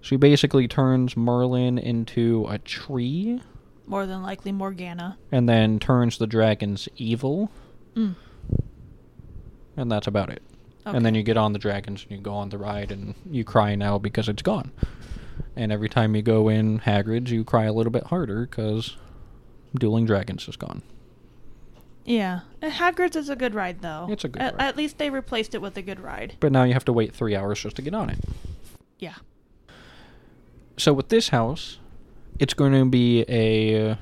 [0.00, 3.40] She basically turns Merlin into a tree
[3.86, 5.18] More than likely Morgana.
[5.30, 7.50] and then turns the dragons evil,
[7.94, 8.14] Mm.
[9.76, 10.42] and that's about it.
[10.84, 13.44] And then you get on the dragons and you go on the ride and you
[13.44, 14.72] cry now because it's gone.
[15.54, 18.96] And every time you go in Hagrid's, you cry a little bit harder because
[19.78, 20.82] Dueling Dragons is gone.
[22.04, 24.08] Yeah, and Hagrid's is a good ride though.
[24.10, 24.62] It's a good at, ride.
[24.62, 26.36] At least they replaced it with a good ride.
[26.40, 28.18] But now you have to wait three hours just to get on it.
[28.98, 29.14] Yeah.
[30.76, 31.78] So with this house,
[32.38, 33.98] it's going to be a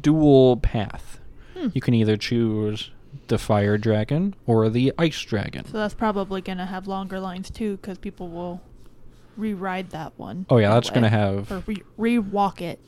[0.00, 1.18] dual path.
[1.56, 1.68] Hmm.
[1.72, 2.90] You can either choose
[3.28, 5.64] the fire dragon or the ice dragon.
[5.66, 8.60] So that's probably gonna have longer lines too, because people will
[9.36, 10.46] re-ride that one.
[10.50, 12.80] Oh yeah, that's going to have or re- re-walk it.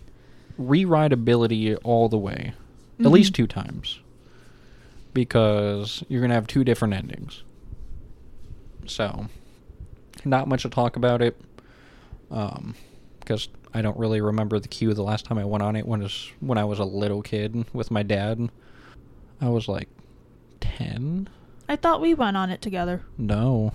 [0.58, 2.52] rewrite ability all the way,
[2.98, 3.10] at Mhm.
[3.12, 4.00] least two times,
[5.14, 7.42] because you're gonna have two different endings.
[8.86, 9.26] So,
[10.24, 11.40] not much to talk about it,
[12.28, 12.74] because
[13.20, 14.92] because I don't really remember the queue.
[14.94, 17.90] The last time I went on it was when I was a little kid with
[17.92, 18.50] my dad.
[19.40, 19.88] I was like
[20.60, 21.28] ten.
[21.68, 23.02] I thought we went on it together.
[23.18, 23.72] No,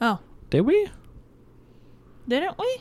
[0.00, 0.88] Oh, did we?
[2.28, 2.78] didn't we?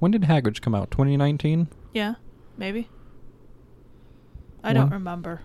[0.00, 0.90] When did Hagrid's come out?
[0.90, 1.68] 2019.
[1.92, 2.14] Yeah,
[2.58, 2.88] maybe.
[4.62, 5.42] I don't remember.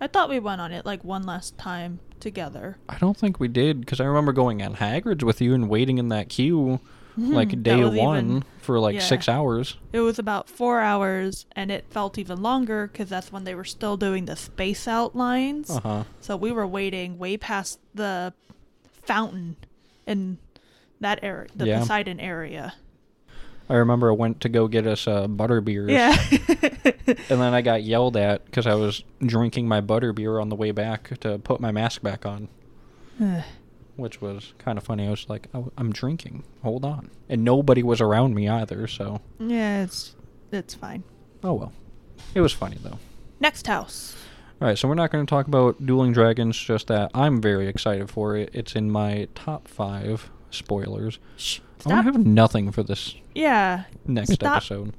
[0.00, 2.78] I thought we went on it like one last time together.
[2.88, 5.98] I don't think we did because I remember going on Hagrid's with you and waiting
[5.98, 6.80] in that queue
[7.16, 9.00] like day one even- for like yeah.
[9.00, 9.76] six hours.
[9.92, 13.64] It was about four hours, and it felt even longer because that's when they were
[13.64, 15.70] still doing the space out lines.
[15.70, 16.04] Uh huh.
[16.20, 18.32] So we were waiting way past the
[19.02, 19.56] fountain
[20.06, 20.38] in
[21.00, 21.80] that area, the Yeah.
[21.80, 22.74] Poseidon area.
[23.68, 25.90] I remember I went to go get us uh, Butterbeers.
[25.90, 26.16] Yeah.
[27.06, 30.70] And then I got yelled at because I was drinking my Butterbeer on the way
[30.70, 32.48] back to put my mask back on,
[33.96, 35.06] which was kind of funny.
[35.06, 36.44] I was like, oh, I'm drinking.
[36.62, 37.10] Hold on.
[37.28, 39.20] And nobody was around me either, so.
[39.38, 40.14] yeah, it's
[40.52, 41.04] it's fine.
[41.42, 41.72] Oh well.
[42.34, 42.98] It was funny though.
[43.40, 44.16] Next house.
[44.60, 47.66] All right, so we're not going to talk about Dueling Dragons, just that I'm very
[47.66, 48.50] excited for it.
[48.52, 51.18] It's in my top five spoilers.
[51.36, 51.58] Shh.
[51.86, 52.04] I Stop.
[52.04, 53.84] to have nothing for this yeah.
[54.06, 54.56] next Stop.
[54.56, 54.94] episode.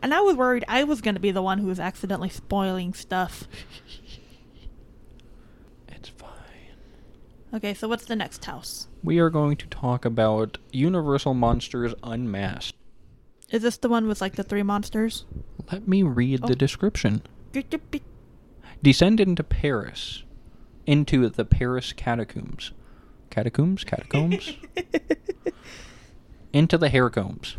[0.00, 2.94] And I was worried I was going to be the one who was accidentally spoiling
[2.94, 3.46] stuff.
[5.88, 6.30] It's fine.
[7.54, 8.88] Okay, so what's the next house?
[9.02, 12.76] We are going to talk about Universal Monsters Unmasked.
[13.50, 15.24] Is this the one with like the three monsters?
[15.72, 16.48] Let me read Oh.
[16.48, 17.22] the description.
[18.82, 20.22] Descend into Paris,
[20.86, 22.72] into the Paris catacombs.
[23.30, 23.82] Catacombs?
[23.84, 24.52] Catacombs?
[26.52, 27.56] into the Haircombs.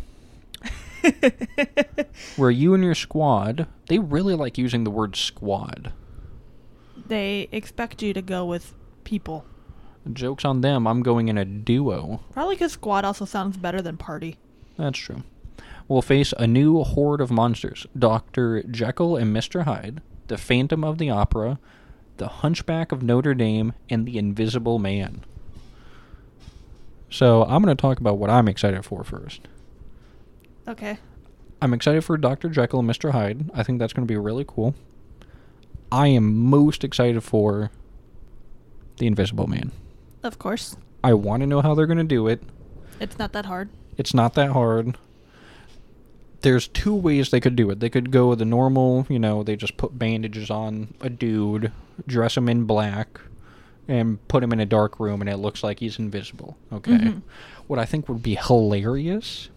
[2.36, 5.92] Where you and your squad, they really like using the word squad.
[7.08, 8.74] they expect you to go with
[9.04, 9.44] people.
[10.12, 12.20] Joke's on them, I'm going in a duo.
[12.32, 14.36] Probably because squad also sounds better than party.
[14.76, 15.22] That's true.
[15.88, 18.62] We'll face a new horde of monsters Dr.
[18.62, 19.64] Jekyll and Mr.
[19.64, 21.58] Hyde, the Phantom of the Opera,
[22.16, 25.24] the Hunchback of Notre Dame, and the Invisible Man.
[27.10, 29.40] So, I'm going to talk about what I'm excited for first.
[30.68, 30.98] Okay.
[31.60, 32.48] I'm excited for Dr.
[32.48, 33.10] Jekyll and Mr.
[33.10, 33.50] Hyde.
[33.52, 34.74] I think that's going to be really cool.
[35.90, 37.70] I am most excited for
[38.98, 39.72] the Invisible Man.
[40.22, 40.76] Of course.
[41.02, 42.42] I want to know how they're going to do it.
[43.00, 43.70] It's not that hard.
[43.96, 44.96] It's not that hard.
[46.42, 47.80] There's two ways they could do it.
[47.80, 51.70] They could go the normal, you know, they just put bandages on a dude,
[52.06, 53.20] dress him in black,
[53.88, 56.56] and put him in a dark room, and it looks like he's invisible.
[56.72, 56.92] Okay.
[56.92, 57.22] Mhm.
[57.66, 59.50] What I think would be hilarious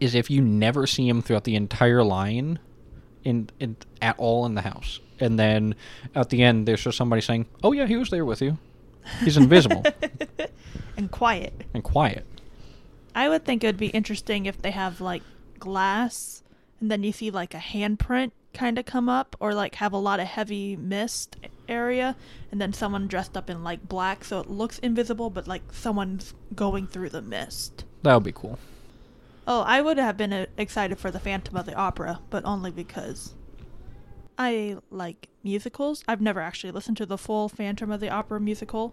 [0.00, 2.58] is if you never see him throughout the entire line,
[3.24, 5.74] in, in at all in the house, and then
[6.14, 8.58] at the end there's just somebody saying, "Oh yeah, he was there with you.
[9.20, 9.84] He's invisible
[10.96, 11.64] and quiet.
[11.74, 12.26] and quiet."
[13.14, 15.22] I would think it would be interesting if they have like
[15.58, 16.42] glass
[16.80, 19.98] and then you see like a handprint kind of come up or like have a
[19.98, 21.36] lot of heavy mist
[21.68, 22.16] area
[22.50, 26.34] and then someone dressed up in like black so it looks invisible but like someone's
[26.54, 27.84] going through the mist.
[28.02, 28.58] That would be cool.
[29.46, 32.70] Oh, I would have been uh, excited for the Phantom of the Opera, but only
[32.70, 33.34] because
[34.42, 36.02] I like musicals.
[36.08, 38.92] I've never actually listened to the full Phantom of the Opera musical.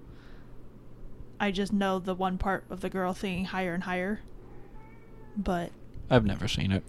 [1.39, 4.19] I just know the one part of the girl singing higher and higher.
[5.35, 5.71] But
[6.07, 6.83] I've never seen it.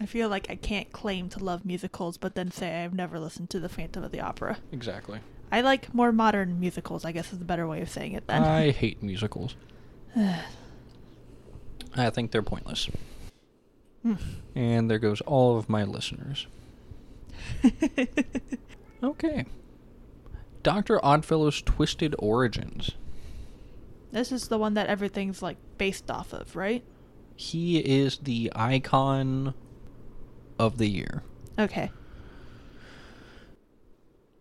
[0.00, 3.50] I feel like I can't claim to love musicals, but then say I've never listened
[3.50, 4.56] to the Phantom of the Opera.
[4.72, 5.20] Exactly.
[5.52, 8.42] I like more modern musicals, I guess is the better way of saying it then.
[8.42, 9.54] I hate musicals.
[10.16, 12.88] I think they're pointless.
[14.02, 14.14] Hmm.
[14.54, 16.46] And there goes all of my listeners.
[19.02, 19.46] Okay.
[20.62, 20.98] Dr.
[21.02, 22.90] Oddfellow's Twisted Origins.
[24.12, 26.84] this is the one that everything's like based off of, right?
[27.34, 29.54] He is the icon
[30.58, 31.22] of the year.
[31.58, 31.90] Okay.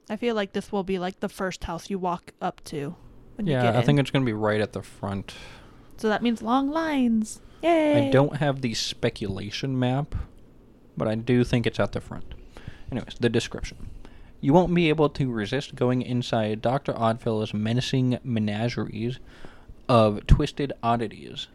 [0.10, 2.96] I feel like this will be like the first house you walk up to
[3.36, 3.86] when you yeah, get I in.
[3.86, 5.34] think it's going to be right at the front.
[5.98, 7.40] so that means long lines.
[7.64, 8.08] Yay!
[8.08, 10.16] I don't have the speculation map,
[10.98, 12.34] but I do think it's at the front.
[12.92, 13.90] Anyways, the description.
[14.42, 16.94] You won't be able to resist going inside Dr.
[16.94, 19.20] Oddfellow's menacing menageries
[19.88, 21.48] of twisted oddities.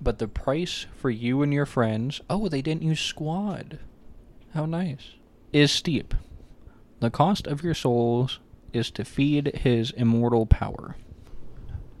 [0.00, 3.78] But the price for you and your friends, oh, they didn't use squad.
[4.52, 5.14] How nice.
[5.52, 6.14] Is steep.
[7.00, 8.40] The cost of your souls
[8.72, 10.96] is to feed his immortal power.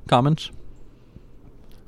[0.08, 0.50] Comments?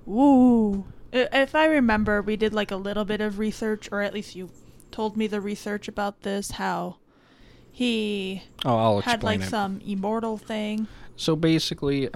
[0.09, 0.85] Ooh.
[1.13, 4.51] If I remember, we did like a little bit of research, or at least you
[4.91, 6.53] told me the research about this.
[6.53, 6.97] How
[7.71, 9.49] he Oh, I'll had like it.
[9.49, 10.87] some immortal thing.
[11.17, 12.09] So basically,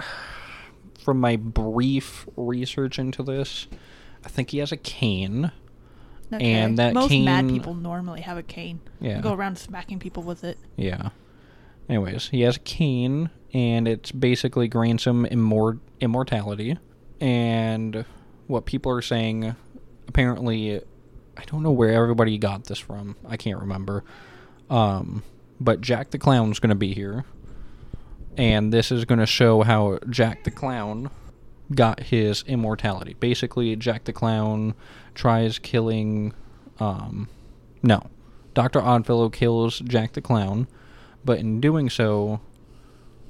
[0.99, 3.67] from my brief research into this,
[4.25, 5.51] I think he has a cane.
[6.31, 6.51] Okay.
[6.53, 8.79] And that most mad people normally have a cane.
[8.99, 9.21] Yeah.
[9.21, 10.57] Go around smacking people with it.
[10.77, 11.09] Yeah.
[11.89, 16.77] Anyways, he has a cane, and it's basically grants him immor- immortality.
[17.19, 18.05] And
[18.47, 19.53] what people are saying,
[20.07, 20.81] apparently,
[21.37, 23.15] I don't know where everybody got this from.
[23.27, 24.03] I can't remember.
[24.69, 25.23] Um,
[25.59, 27.25] but Jack the Clown's going to be here.
[28.37, 31.09] And this is going to show how Jack the Clown
[31.73, 33.15] got his immortality.
[33.19, 34.73] Basically, Jack the Clown
[35.13, 36.33] tries killing.
[36.79, 37.29] Um,
[37.81, 38.01] no.
[38.53, 38.81] Dr.
[38.81, 40.67] Oddfellow kills Jack the Clown,
[41.25, 42.39] but in doing so,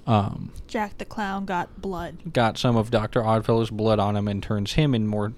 [0.06, 2.34] um, Jack the Clown got blood.
[2.34, 3.24] got some of Dr.
[3.24, 5.34] Oddfellow's blood on him and turns him immor-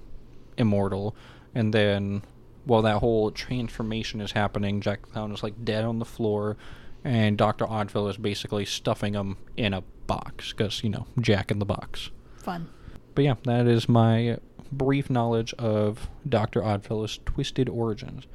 [0.58, 1.16] immortal.
[1.54, 2.24] And then,
[2.66, 6.58] while that whole transformation is happening, Jack the Clown is like dead on the floor,
[7.04, 7.66] and Dr.
[7.70, 12.10] Oddfellow is basically stuffing him in a box because, you know, Jack in the box.
[12.38, 12.70] Fun.
[13.14, 14.38] But yeah, that is my
[14.72, 16.64] brief knowledge of Dr.
[16.64, 18.26] Oddfellow's twisted origins.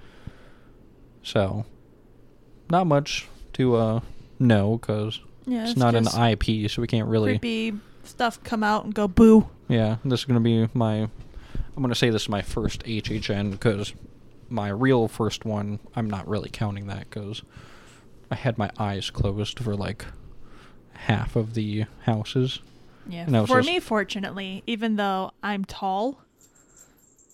[1.22, 1.66] So,
[2.70, 4.00] not much to uh,
[4.38, 7.38] know because Yeah, it's, it's not an IP, so we can't really.
[7.38, 9.48] Creepy stuff come out and go boo.
[9.68, 11.08] Yeah, this is gonna be my.
[11.76, 13.92] I'm gonna say this is my first HHN because
[14.50, 15.78] my real first one.
[15.94, 17.42] I'm not really counting that because
[18.30, 20.04] I had my eyes closed for like
[20.92, 22.60] half of the houses.
[23.08, 23.24] Yeah.
[23.26, 26.20] And I was For just- me, fortunately, even though I'm tall,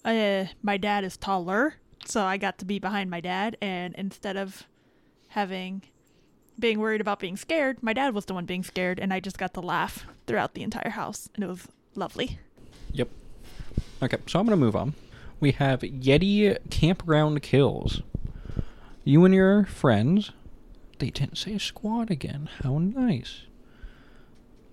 [0.05, 1.75] uh, my dad is taller,
[2.05, 3.57] so I got to be behind my dad.
[3.61, 4.65] And instead of
[5.29, 5.83] having
[6.59, 9.37] being worried about being scared, my dad was the one being scared, and I just
[9.37, 12.39] got to laugh throughout the entire house, and it was lovely.
[12.93, 13.09] Yep.
[14.03, 14.95] Okay, so I'm gonna move on.
[15.39, 18.03] We have Yeti campground kills.
[19.05, 20.33] You and your friends,
[20.99, 22.49] they didn't say squad again.
[22.63, 23.43] How nice.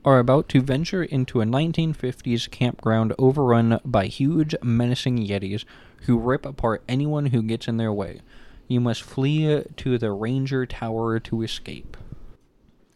[0.05, 5.65] Are about to venture into a 1950s campground overrun by huge, menacing Yetis
[6.03, 8.21] who rip apart anyone who gets in their way.
[8.67, 11.97] You must flee to the Ranger Tower to escape.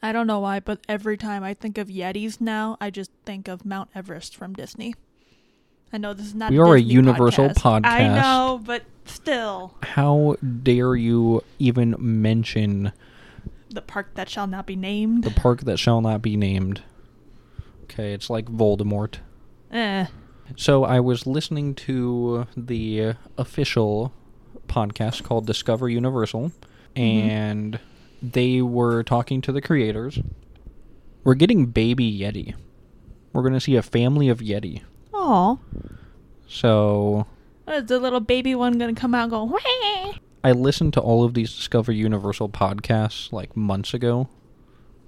[0.01, 3.47] I don't know why, but every time I think of Yetis now, I just think
[3.47, 4.95] of Mount Everest from Disney.
[5.93, 6.51] I know this is not.
[6.51, 7.85] We are a Universal I podcast.
[7.85, 12.91] I know, but still, How dare you even mention
[13.69, 15.23] the park that shall not be named.
[15.23, 16.81] the park that shall not be named?
[17.83, 19.15] Okay, it's like Voldemort.
[19.71, 20.07] eh.
[20.55, 24.13] So I was listening to the official
[24.67, 26.53] podcast called Discover Universal,
[26.95, 27.79] and
[28.21, 30.19] they were talking to the creators.
[31.25, 32.55] We're getting baby Yeti.
[33.33, 34.83] We're going to see a family of Yeti.
[35.27, 35.57] Aw.
[36.47, 37.27] So
[37.67, 39.43] Is the little baby one gonna come out and go?
[39.43, 40.13] Wah!
[40.41, 44.29] I listened to all of these Discover Universal podcasts like months ago.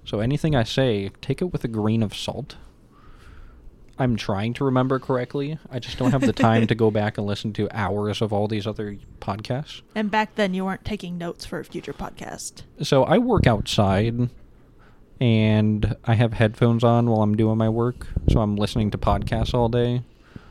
[0.04, 2.56] So anything I say, take it with a grain of salt.
[3.98, 5.58] I'm trying to remember correctly.
[5.70, 8.46] I just don't have the time to go back and listen to hours of all
[8.46, 9.80] these other podcasts.
[9.94, 12.62] And back then, you weren't taking notes for a future podcast.
[12.82, 14.28] So I work outside
[15.20, 18.06] and I have headphones on while I'm doing my work.
[18.30, 20.02] So I'm listening to podcasts all day.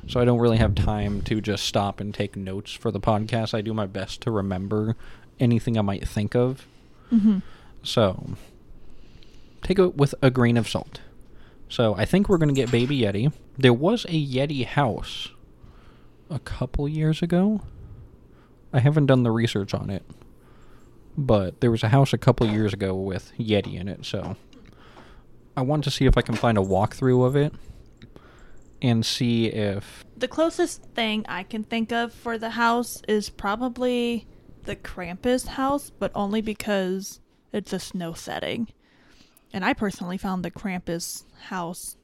[0.09, 3.53] So I don't really have time to just stop and take notes for the podcast.
[3.53, 4.95] I do my best to remember
[5.39, 6.65] anything I might think of.
[7.11, 7.39] Mm-hmm.
[7.83, 8.31] So,
[9.61, 11.01] take it with a grain of salt.
[11.69, 13.31] So, I think we're going to get Baby Yeti.
[13.55, 15.29] There was a Yeti house
[16.27, 17.61] a couple years ago.
[18.73, 20.03] I haven't done the research on it.
[21.15, 24.37] But there was a house a couple years ago with Yeti in it, so
[25.55, 27.53] I want to see if I can find a walkthrough of it
[28.81, 34.27] and see if The closest thing I can think of for the house is probably
[34.63, 37.19] the Krampus house, but only because
[37.51, 38.67] it's a snow setting.
[39.51, 41.97] And I personally found the Krampus house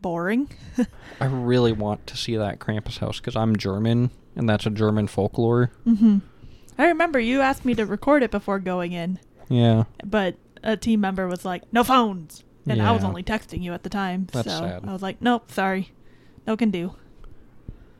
[0.00, 0.48] boring.
[1.20, 5.08] I really want to see that Krampus house because I'm German and that's a German
[5.08, 5.72] folklore.
[5.86, 6.18] mm-hmm.
[6.80, 9.18] I remember you asked me to record it before going in,
[9.48, 9.84] Yeah.
[10.04, 13.82] but a team member was like, "No phones," and I was only texting you at
[13.82, 14.28] the time.
[14.32, 14.84] That's so sad.
[14.86, 15.90] I was like, "Nope, sorry,
[16.48, 16.94] no can do."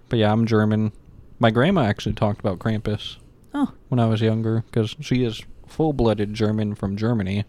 [0.09, 0.93] But yeah, I'm German.
[1.39, 3.19] My grandma actually talked about Krampus
[3.55, 7.45] Oh, when I was younger because she is full-blooded German from Germany.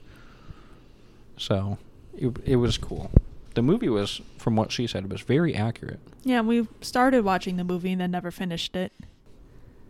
[1.37, 1.77] So
[2.17, 3.09] it it was cool.
[3.55, 5.99] The movie was, from what she said, was very accurate.
[6.23, 6.41] yeah.
[6.41, 8.91] We started watching the movie and then never finished it.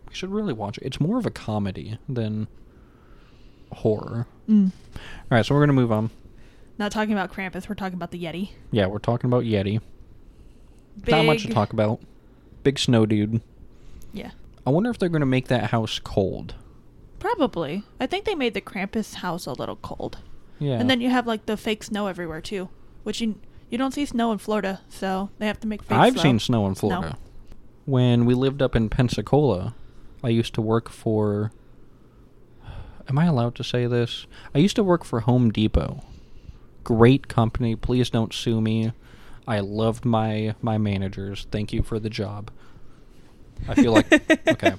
[0.08, 0.84] We should really watch it.
[0.84, 2.48] It's more of a comedy than
[3.72, 4.26] horror.
[4.48, 4.72] Mm.
[4.96, 5.00] All
[5.30, 6.10] right, so we're gonna move on.
[6.78, 7.68] Not talking about Krampus.
[7.68, 8.50] We're talking about the Yeti.
[8.72, 9.80] Yeah, we're talking about Yeti.
[11.08, 12.00] Not much to talk about.
[12.62, 13.40] Big snow dude.
[14.12, 14.30] Yeah,
[14.66, 16.54] I wonder if they're gonna make that house cold.
[17.18, 17.84] probably.
[18.00, 20.18] I think they made the Krampus house a little cold.
[20.58, 20.78] Yeah.
[20.80, 22.68] And then you have like the fake snow everywhere too,
[23.02, 23.40] which you
[23.70, 25.98] you don't see snow in Florida, so they have to make fake snow.
[26.00, 26.22] I've snow.
[26.22, 27.16] seen snow in Florida.
[27.86, 29.74] when we lived up in Pensacola,
[30.24, 31.52] I used to work for.
[33.08, 34.26] Am I allowed to say this?
[34.54, 36.04] I used to work for Home Depot.
[36.84, 37.74] Great company.
[37.74, 38.92] Please don't sue me.
[39.46, 41.46] I loved my my managers.
[41.50, 42.50] Thank you for the job.
[43.68, 44.12] I feel like
[44.48, 44.74] okay.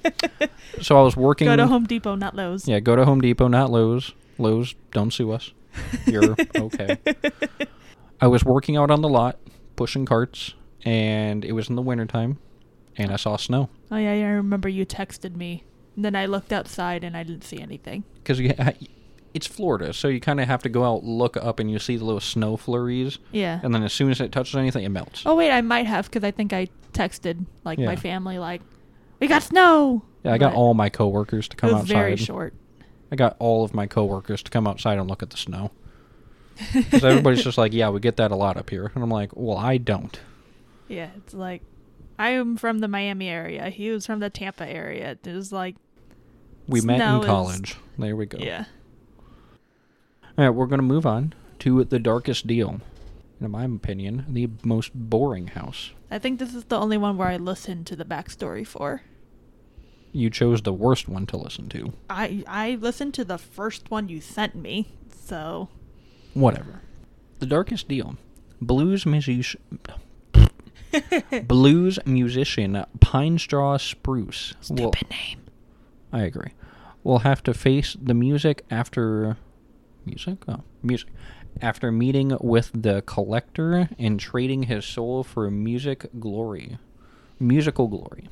[0.80, 1.46] So I was working.
[1.46, 2.66] Go to Home Depot, not Lowe's.
[2.66, 4.12] Yeah, go to Home Depot, not Lowe's.
[4.38, 5.52] Lowe's, don't sue us.
[6.06, 6.98] You're okay.
[8.20, 9.38] I was working out on the lot,
[9.76, 10.54] pushing carts,
[10.84, 12.38] and it was in the wintertime,
[12.96, 13.68] and I saw snow.
[13.90, 15.64] Oh yeah, yeah, I remember you texted me.
[15.96, 18.04] And then I looked outside and I didn't see anything.
[18.14, 18.40] Because
[19.34, 21.96] it's Florida, so you kind of have to go out, look up, and you see
[21.96, 23.60] the little snow flurries, Yeah.
[23.62, 25.22] and then as soon as it touches anything, it melts.
[25.24, 28.60] oh wait, I might have because I think I texted like my family like,
[29.20, 31.94] "We got snow." Yeah, I got But all my coworkers to come it was outside.
[31.94, 32.54] very short.
[33.10, 35.70] I got all of my coworkers to come outside and look at the snow.
[36.72, 38.90] Because everybody's just like, yeah, we get that a lot up here.
[38.94, 40.18] And I'm like, well, I don't.
[40.88, 41.62] Yeah, it's like
[42.18, 43.70] I am from the Miami area.
[43.70, 45.16] He was from the Tampa area.
[45.24, 45.76] It was like,
[46.68, 47.76] We met Snow in is- college.
[47.98, 48.38] There we go.
[48.38, 48.64] yeah.
[50.38, 52.80] All right, we're going to move on to the darkest deal.
[53.40, 55.90] In my opinion, the most boring house.
[56.10, 59.02] I think this is the only one where I listened to the backstory for.
[60.12, 61.92] You chose the worst one to listen to.
[62.08, 65.68] I I listened to the first one you sent me, so
[66.34, 66.82] Whatever.
[67.40, 68.16] The darkest deal.
[68.60, 69.60] Blues musician.
[71.46, 74.54] Blues musician Pine Straw Spruce.
[74.68, 75.40] will- stupid name.
[76.12, 76.52] I agree.
[77.02, 79.36] We'll have to face the music after
[80.06, 80.38] music.
[80.48, 81.08] Oh, music.
[81.60, 86.78] After meeting with the collector and trading his soul for music glory,
[87.38, 88.28] musical glory.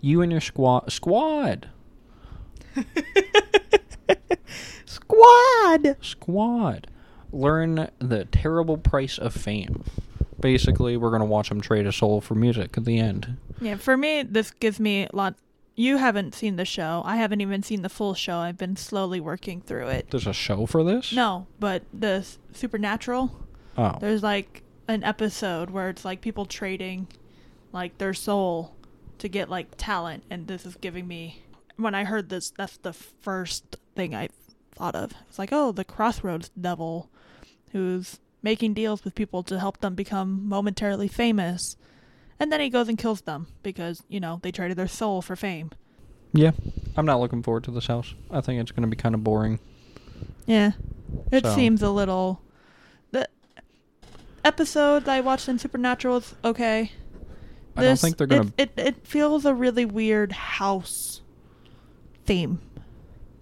[0.00, 1.68] You and your squad squad
[4.84, 5.96] Squad.
[6.00, 6.86] squad
[7.32, 9.84] learn the terrible price of fame.
[10.40, 13.36] Basically, we're gonna watch him trade his soul for music at the end.
[13.60, 15.34] Yeah, for me, this gives me a lot.
[15.74, 17.02] You haven't seen the show.
[17.04, 18.36] I haven't even seen the full show.
[18.38, 20.10] I've been slowly working through it.
[20.10, 21.12] There's a show for this.
[21.12, 23.34] No, but the s- Supernatural.
[23.78, 23.96] Oh.
[24.00, 27.08] There's like an episode where it's like people trading
[27.72, 28.74] like their soul
[29.18, 31.42] to get like talent and this is giving me
[31.76, 34.28] when I heard this that's the first thing I
[34.74, 35.12] thought of.
[35.28, 37.08] It's like, "Oh, the Crossroads devil
[37.70, 41.76] who's making deals with people to help them become momentarily famous."
[42.42, 45.36] And then he goes and kills them because, you know, they traded their soul for
[45.36, 45.70] fame.
[46.32, 46.50] Yeah.
[46.96, 48.16] I'm not looking forward to this house.
[48.32, 49.60] I think it's gonna be kind of boring.
[50.44, 50.72] Yeah.
[51.30, 52.40] It So- seems a little
[53.12, 53.28] the
[54.44, 56.90] episode I watched in Supernatural is okay.
[57.76, 58.52] I don't think they're gonna.
[58.58, 61.20] It, it it feels a really weird house
[62.26, 62.60] theme.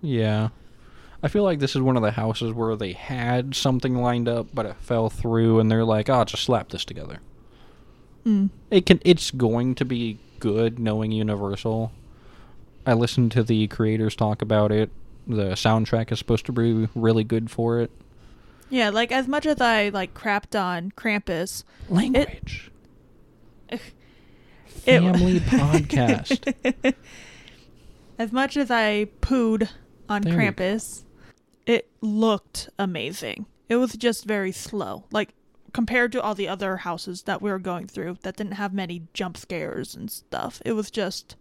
[0.02, 0.50] Yeah.
[1.22, 4.48] I feel like this is one of the houses where they had something lined up,
[4.52, 7.18] but it fell through, and they're like, "Oh, just slap this together."
[8.30, 8.50] Mm.
[8.70, 9.00] It can.
[9.04, 11.90] It's going to be good, knowing Universal.
[12.86, 14.90] I listened to the creators talk about it.
[15.26, 17.90] The soundtrack is supposed to be really good for it.
[18.68, 22.70] Yeah, like as much as I like crapped on Krampus, Language.
[23.68, 23.80] it-
[24.66, 26.94] Family podcast.
[28.18, 29.68] as much as I pooed
[30.08, 30.34] on There.
[30.34, 31.02] Krampus,
[31.66, 33.46] it looked amazing.
[33.68, 35.04] It was just very slow.
[35.10, 35.30] Like
[35.72, 39.02] compared to all the other houses that we were going through that didn't have many
[39.12, 40.60] jump scares and stuff.
[40.64, 41.36] It was just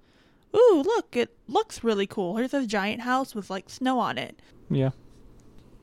[0.55, 2.37] Ooh, look, it looks really cool.
[2.37, 4.39] Here's a giant house with like snow on it.
[4.69, 4.91] Yeah.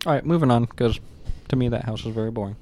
[0.05, 0.99] All right, moving on because
[1.49, 2.57] to me that house is very boring.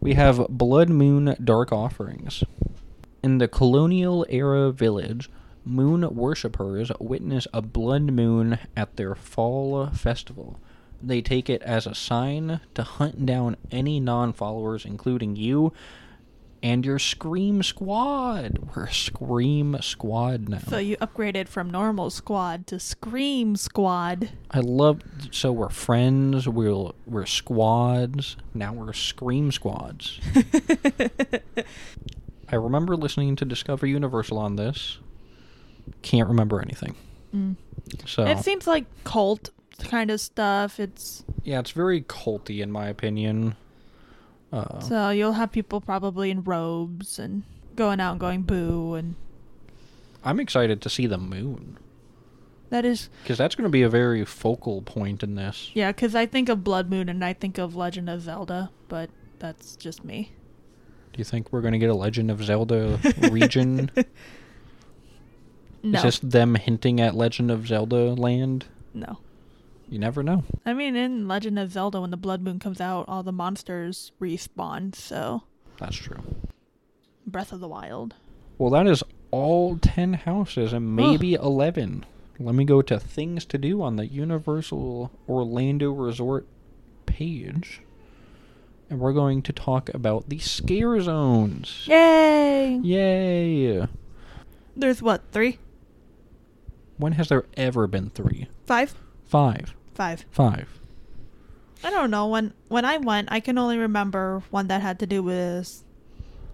[0.00, 2.44] We have Blood Moon Dark Offerings.
[3.22, 5.30] In the colonial era village,
[5.64, 10.58] moon worshippers witness a blood moon at their fall festival.
[11.02, 15.72] They take it as a sign to hunt down any non followers, including you
[16.62, 18.58] and your Scream Squad.
[18.74, 20.60] We're Scream Squad now.
[20.68, 24.30] So you upgraded from normal squad to scream squad.
[24.50, 28.36] I love so we're friends, we're we're squads.
[28.54, 30.20] Now we're scream squads.
[32.48, 34.98] I remember listening to Discover Universal on this.
[36.02, 36.94] Can't remember anything.
[37.34, 37.56] Mm.
[38.06, 39.50] So It seems like cult
[39.82, 40.80] kind of stuff.
[40.80, 43.56] It's yeah, it's very culty in my opinion.
[44.52, 47.42] Uh, so you'll have people probably in robes and
[47.74, 49.14] going out and going boo and
[50.24, 51.78] I'm excited to see the moon
[52.72, 55.70] that is because that's going to be a very focal point in this.
[55.74, 55.92] yeah.
[55.92, 59.76] Because I think of Blood Moon and I think of Legend of Zelda, but that's
[59.76, 60.32] just me.
[61.12, 62.98] Do you think we're going to get a Legend of Zelda
[63.30, 63.90] region?
[65.82, 68.64] No, Is this them hinting at Legend of Zelda land?
[68.94, 69.18] no.
[69.92, 70.42] You never know.
[70.64, 74.10] I mean, in Legend of Zelda, when the Blood Moon comes out, all the monsters
[74.18, 74.94] respawn.
[74.94, 75.42] So
[75.78, 76.16] That's true.
[77.26, 78.14] Breath of the Wild.
[78.56, 82.06] Well, that is all 10 houses and maybe 11.
[82.38, 86.46] Let me go to things to do on the Universal Orlando Resort
[87.04, 87.82] page.
[88.88, 91.84] And we're going to talk about the scare zones.
[91.86, 92.80] Yay!
[92.82, 93.86] Yay!
[94.74, 95.58] There's what, three?
[96.96, 98.48] When has there ever been three?
[98.64, 98.94] Five?
[99.26, 99.74] Five.
[99.94, 100.24] Five.
[100.30, 100.68] Five.
[101.84, 102.28] I don't know.
[102.28, 105.82] When when I went, I can only remember one that had to do with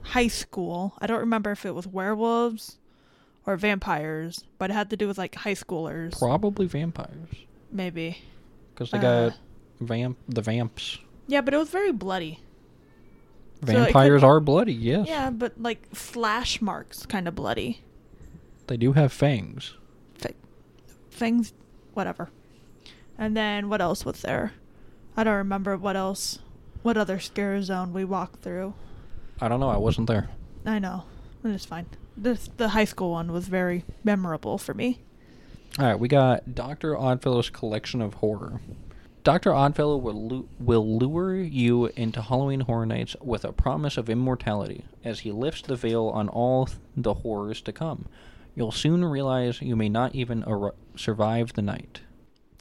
[0.02, 0.94] high school.
[1.00, 2.78] I don't remember if it was werewolves
[3.46, 6.18] or vampires, but it had to do with like high schoolers.
[6.18, 7.28] Probably vampires.
[7.70, 8.18] maybe.
[8.74, 9.28] Because they Uh.
[9.30, 9.38] got
[9.80, 10.98] vamp the vamps.
[11.26, 12.40] Yeah, but it was very bloody.
[13.60, 15.06] So could- Vampires are bloody, yes.
[15.08, 17.82] Yeah, but like slash marks, kind of bloody.
[18.68, 19.74] They do have fangs.
[21.10, 21.52] Fangs,
[21.94, 22.30] whatever.
[23.18, 24.52] And then what else was there?
[25.16, 26.38] I don't remember what else.
[26.82, 28.74] What other scare zone we walked through?
[29.40, 29.68] I don't know.
[29.68, 30.28] I wasn't there.
[30.64, 31.04] I know,
[31.44, 31.86] it's fine.
[32.16, 35.00] This the high school one was very memorable for me.
[35.78, 38.60] All right, we got Doctor Oddfellow's collection of horror.
[39.24, 44.08] Doctor Oddfellow will lu- will lure you into Halloween Horror Nights with a promise of
[44.08, 48.06] immortality as he lifts the veil on all the horrors to come.
[48.54, 52.00] You'll soon realize you may not even ar- survive the night.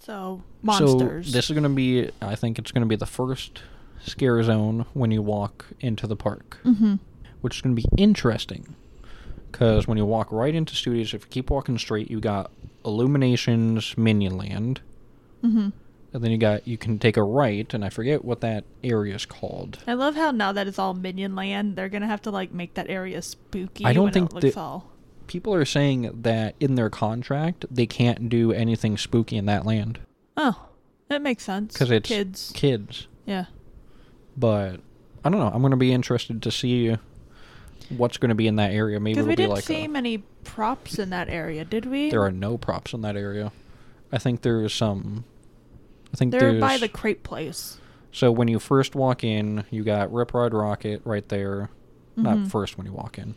[0.08, 1.28] So monsters.
[1.28, 3.62] So this is going to be, I think it's going to be the first
[4.00, 6.96] scare zone when you walk into the park, Mm-hmm.
[7.42, 8.76] which is going to be interesting.
[9.52, 12.52] Because when you walk right into studios, if you keep walking straight, you got
[12.86, 14.82] Illumination's Minion Land,
[15.44, 15.70] Mm-hmm.
[16.14, 19.14] and then you got you can take a right, and I forget what that area
[19.16, 19.80] is called.
[19.86, 22.74] I love how now that it's all Minion Land, they're gonna have to like make
[22.76, 23.86] that area spooky.
[23.86, 24.90] I don't when think it looks that- all.
[25.28, 30.00] People are saying that in their contract they can't do anything spooky in that land
[30.38, 30.68] Oh,
[31.10, 31.74] that makes sense.
[31.74, 32.52] because it's kids.
[32.56, 33.08] kids.
[33.26, 33.46] yeah.
[34.38, 34.80] But
[35.26, 35.48] I don't know.
[35.54, 36.96] I'm going to be interested to see
[37.90, 39.00] what's going to be in that area.
[39.00, 42.10] Maybe it'll we be didn't like see a, many props in that area, did we?
[42.12, 43.52] there are no props in that area.
[44.12, 45.26] I think there's some.
[46.14, 47.80] I think They're by the crepe place.
[48.12, 51.70] so when you first walk in, you got Rip Ride Rockit right there.
[52.16, 52.50] Not Mhm.
[52.52, 53.36] first when you walk in.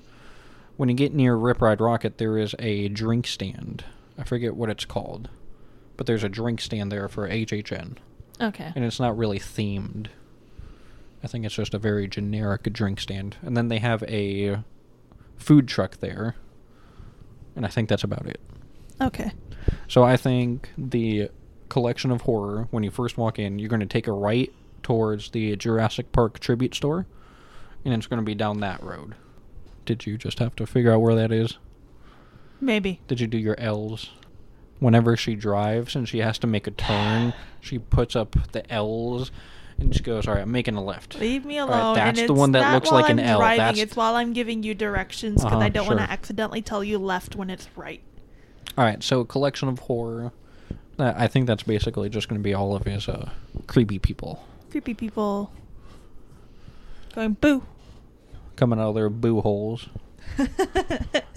[0.80, 3.84] When you get near Rip Ride Rockit, there is a drink stand.
[4.16, 5.28] I forget what it's called,
[5.98, 7.98] but there's a drink stand there for HHN,
[8.40, 8.72] Okay.
[8.74, 10.06] and it's not really themed.
[11.22, 14.60] I think it's just a very generic drink stand, and then they have a
[15.36, 16.36] food truck there,
[17.54, 18.40] and I think that's about it.
[19.02, 19.32] Okay.
[19.86, 21.28] So I think the
[21.68, 24.50] collection of horror, when you first walk in, you're going to take a right
[24.82, 27.04] towards the Jurassic Park tribute store,
[27.84, 29.14] and it's going to be down that road.
[29.90, 31.58] Did you just have to figure out where that is?
[32.60, 33.00] Maybe.
[33.08, 34.10] Did you do your L's?
[34.78, 39.32] Whenever she drives and she has to make a turn, she puts up the L's
[39.80, 41.96] and she goes, "All right, I'm making a left." Leave me alone.
[41.96, 43.38] right, and that's the one that looks like an I'm L.
[43.38, 43.58] Driving.
[43.58, 46.84] That's It's while I'm giving you directions because Uh-huh, I don't want to accidentally tell
[46.84, 48.00] you left when it's right.
[48.78, 50.30] All right, so a collection of horror.
[51.00, 53.30] I think that's basically just going to be all of his uh,
[53.66, 55.50] creepy people Creepy people
[57.12, 57.64] going boo.
[58.60, 59.88] Coming out of their boo holes.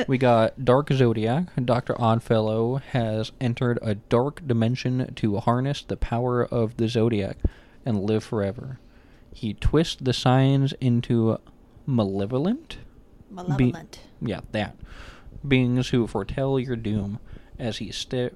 [0.08, 1.46] We got Dark Zodiac.
[1.64, 2.00] Dr.
[2.00, 7.38] Oddfellow has entered a dark dimension to harness the power of the Zodiac
[7.86, 8.80] and live forever.
[9.34, 11.40] He twists the signs into
[11.86, 12.78] malevolent,
[13.32, 14.02] Malevolent.
[14.22, 14.76] yeah, that
[15.48, 17.20] beings who foretell your doom.
[17.58, 18.32] As he sti-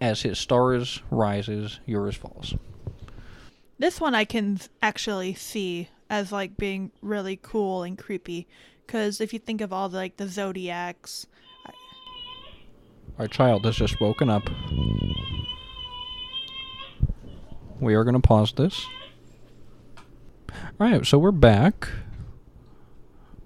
[0.00, 2.54] as his stars rises, yours falls.
[3.78, 8.46] This one I can actually see as like being really cool and creepy
[8.86, 11.26] because if you think of all the, like the zodiacs,
[13.18, 14.48] Our child has just woken up.
[17.80, 18.86] We are going to pause this.
[20.80, 21.88] Alright, so we're back.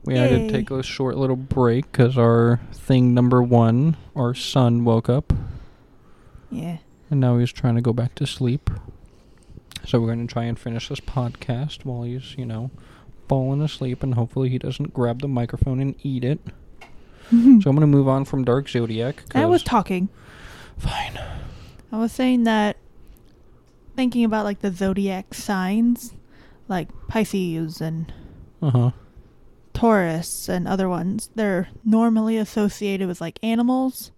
[0.04, 4.84] We had to take a short little break because our thing number one, our son,
[4.84, 5.32] woke up.
[6.50, 6.78] yeah,
[7.10, 8.68] And now he's trying to go back to sleep.
[9.86, 12.70] So we're going to try and finish this podcast while he's, you know,
[13.28, 14.02] falling asleep.
[14.02, 16.40] And hopefully he doesn't grab the microphone and eat it.
[17.30, 19.22] So I'm going to move on from Dark Zodiac.
[19.34, 20.10] I was talking.
[20.76, 21.18] Fine.
[21.90, 22.76] I was saying that
[23.96, 26.14] thinking about like the zodiac signs,
[26.68, 28.12] like Pisces and
[28.60, 28.90] Uh huh.
[29.72, 34.10] Taurus and other ones, they're normally associated with like animals.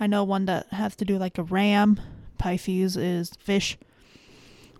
[0.00, 2.00] I know one that has to do like a ram.
[2.38, 3.78] Pisces is fish.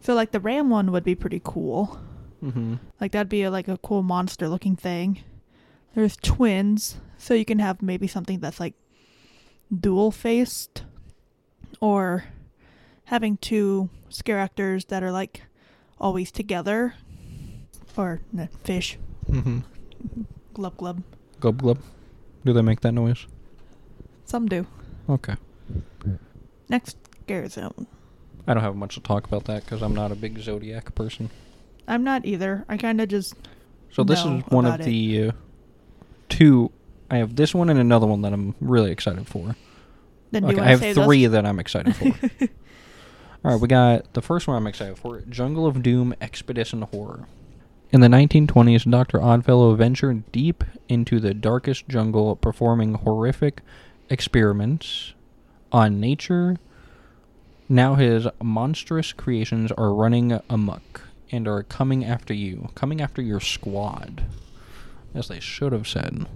[0.00, 1.98] So like the ram one would be pretty cool.
[2.42, 2.76] Mm-hmm.
[3.00, 5.20] Like that'd be a, like a cool monster looking thing.
[5.94, 8.74] There's twins, so you can have maybe something that's like
[9.74, 10.84] dual faced
[11.80, 12.24] or
[13.04, 15.42] having two scare actors that are like
[15.98, 16.94] always together
[17.96, 18.96] or no, fish
[19.28, 19.58] Mm-hmm.
[20.54, 21.02] glub glub
[21.40, 21.78] Glub glub.
[22.44, 23.26] Do they make that noise?
[24.24, 24.66] Some do.
[25.08, 25.34] Okay.
[26.68, 27.86] Next scare zone.
[28.48, 31.28] I don't have much to talk about that because I'm not a big Zodiac person.
[31.86, 32.64] I'm not either.
[32.68, 33.34] I kind of just.
[33.92, 34.84] So this is one of it.
[34.84, 35.32] the uh,
[36.28, 36.72] two.
[37.10, 39.54] I have this one and another one that I'm really excited for.
[40.30, 41.32] Then Okay, I have three those?
[41.32, 42.06] that I'm excited for.
[43.44, 47.26] All right, we got the first one I'm excited for Jungle of Doom Expedition Horror.
[47.90, 49.22] In the 1920s, Dr.
[49.22, 53.62] Oddfellow ventured deep into the darkest jungle, performing horrific
[54.10, 55.14] experiments
[55.72, 56.56] on nature.
[57.68, 63.40] Now his monstrous creations are running amok and are coming after you, coming after your
[63.40, 64.24] squad,
[65.14, 66.26] as they should have said.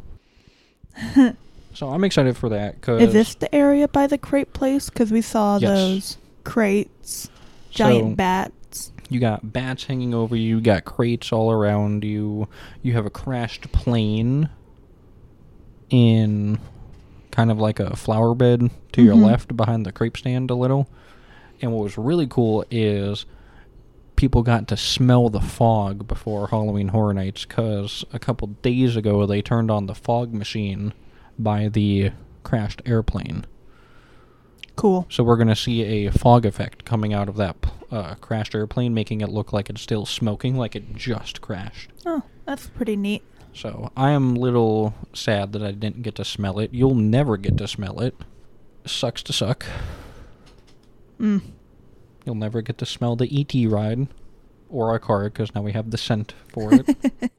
[1.74, 4.91] so I'm excited for that because Is this the area by the crate place?
[4.91, 5.70] Because we saw Yes.
[5.70, 7.30] those crates,
[7.70, 8.93] giant So- bats.
[9.09, 12.49] You got bats hanging over you, you got crates all around you,
[12.83, 14.49] you have a crashed plane
[15.91, 16.59] in
[17.30, 19.24] kind of like a flower bed to your Mhm.
[19.26, 20.89] left behind the crepe stand a little.
[21.62, 23.24] And what was really cool is
[24.16, 29.24] people got to smell the fog before Halloween Horror Nights because a couple days ago
[29.26, 30.92] they turned on the fog machine
[31.38, 32.10] by the
[32.42, 33.46] crashed airplane.
[34.74, 35.06] Cool.
[35.08, 37.56] So we're going to see a fog effect coming out of that
[37.90, 41.90] uh, crashed airplane, making it look like it's still smoking, like it just crashed.
[42.04, 43.22] Oh, that's pretty neat.
[43.54, 46.72] So I am a little sad that I didn't get to smell it.
[46.72, 48.16] You'll never get to smell it.
[48.86, 49.66] Sucks to suck.
[51.22, 51.40] Mm.
[52.26, 54.08] You'll never get to smell the ET ride
[54.68, 56.86] or our car because now we have the scent for it.
[57.22, 57.30] but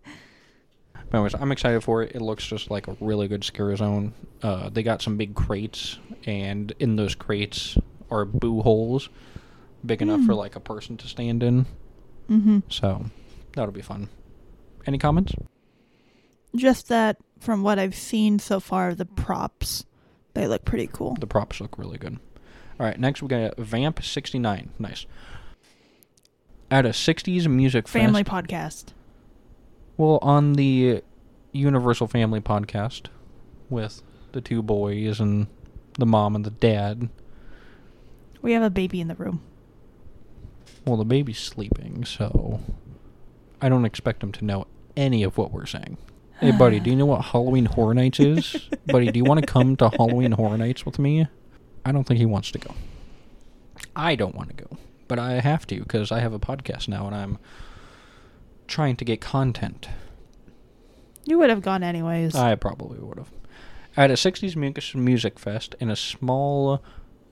[1.14, 2.16] anyways, I'm excited for it.
[2.16, 4.14] It looks just like a really good scare zone.
[4.42, 7.78] Uh, they got some big crates, and in those crates
[8.10, 9.10] are boo holes
[9.86, 10.40] big enough for Hmm.
[10.40, 11.66] like a person to stand in.
[12.30, 12.60] Mm-hmm.
[12.70, 13.06] So
[13.56, 14.08] that'll be fun.
[14.86, 15.34] Any comments?
[16.56, 19.86] Just that from what I've seen so far, the props,
[20.36, 21.16] they look pretty cool.
[21.20, 22.20] The props look really good.
[22.80, 24.72] All right, next we got Vamp 69.
[24.80, 25.06] Nice.
[26.72, 28.48] At a 60s music Family fest.
[28.48, 28.86] podcast.
[29.96, 31.04] Well, on the
[31.52, 33.08] Universal Family podcast
[33.70, 34.02] with
[34.32, 35.48] the two boys and
[36.00, 37.10] the mom and the dad.
[38.42, 39.42] We have a baby in the room.
[40.86, 42.60] Well, the baby's sleeping, so
[43.62, 44.68] I don't expect him to know
[44.98, 45.98] any of what we're saying.
[46.40, 48.70] Hey, buddy, do you know what Halloween Horror Nights is?
[48.88, 51.28] buddy, do you want to come to Halloween Horror Nights with me?
[51.86, 52.74] I don't think he wants to go.
[53.96, 54.78] I don't want to go,
[55.08, 57.38] but I have to because I have a podcast now and I'm
[58.68, 59.88] trying to get content.
[61.26, 62.36] You would have gone anyways.
[62.36, 63.32] I probably would have.
[63.96, 66.84] At a 60s mu- music fest in a small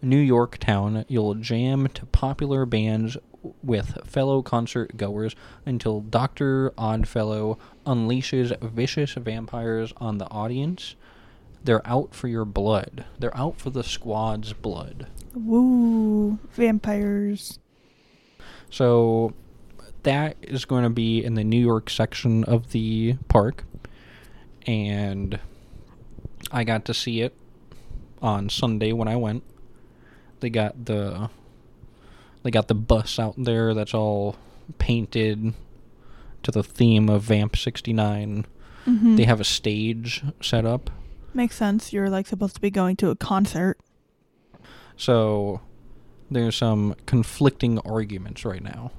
[0.02, 3.18] New York town, you'll jam to popular bands
[3.64, 5.36] with fellow concert goers
[5.66, 6.72] until Dr.
[6.78, 10.96] Oddfellow unleashes vicious vampires on the audience.
[11.64, 13.06] They're out for your blood.
[13.20, 15.08] They're out for the squad's blood.
[15.34, 17.60] Woo, vampires.
[18.70, 19.34] So
[20.04, 23.64] that is going to be in the New York section of the park.
[24.66, 25.40] And
[26.52, 27.36] I got to see it
[28.22, 29.44] on Sunday when I went.
[30.40, 31.30] They got the
[32.44, 34.36] they got the bus out there that's all
[34.80, 35.54] painted
[36.44, 38.46] to the theme of Vamp 69.
[38.88, 39.16] Mm-hmm.
[39.16, 40.90] They have a stage set up.
[41.34, 41.94] Makes sense.
[41.94, 43.78] You're like supposed to be going to a concert.
[44.98, 45.62] So
[46.30, 48.92] there's some conflicting arguments right now.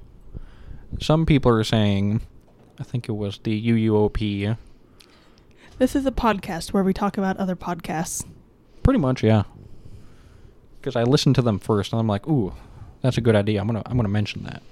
[1.00, 2.22] Some people are saying,
[2.78, 4.56] I think it was the UUOP,
[5.78, 8.24] This is a podcast where we talk about other podcasts.
[8.82, 9.44] pretty much, yeah.
[10.80, 12.52] Because I listened to them first, and I'm like, ooh,
[13.00, 13.60] that's a good idea.
[13.60, 14.62] I'm gonna I'm gonna mention that.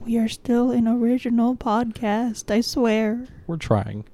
[0.00, 3.26] We are still an original podcast, I swear.
[3.46, 4.04] We're trying.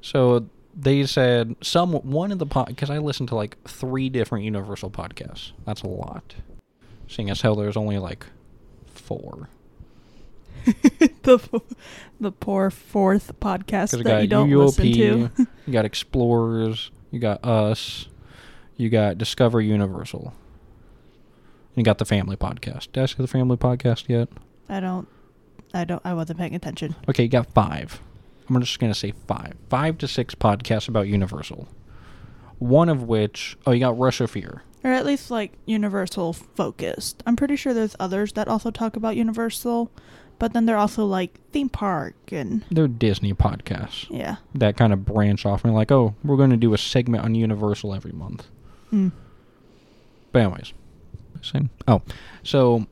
[0.00, 4.44] So they said some one of the pod because I listened to like three different
[4.44, 5.52] Universal podcasts.
[5.64, 6.34] That's a lot.
[7.08, 8.26] Seeing as how there's only like
[8.86, 9.48] four.
[10.64, 11.62] the
[12.20, 15.30] the poor fourth podcast that got you don't listen to.
[15.66, 18.08] You got Explorers, you got us,
[18.76, 20.34] you got Discover Universal.
[21.74, 22.92] And you got the Family Podcast.
[22.92, 24.28] Did I say the Family Podcast yet?
[24.68, 25.08] I don't
[25.72, 26.94] I don't I wasn't paying attention.
[27.08, 28.00] Okay, you got five.
[28.56, 29.54] I'm just gonna say five.
[29.68, 31.68] Five to six podcasts about Universal.
[32.58, 34.62] One of which, oh, you got Rush of Fear.
[34.82, 37.22] Or at least like Universal focused.
[37.26, 39.90] I'm pretty sure there's others that also talk about Universal,
[40.38, 44.36] but then they're also like theme park and They're Disney podcasts yeah.
[44.54, 47.34] that kind of branch off and like, oh, we're going to do a segment on
[47.34, 48.46] Universal every month.
[48.92, 49.12] Mm.
[50.32, 50.72] But anyways,
[51.42, 52.02] saying, oh,
[52.42, 52.86] so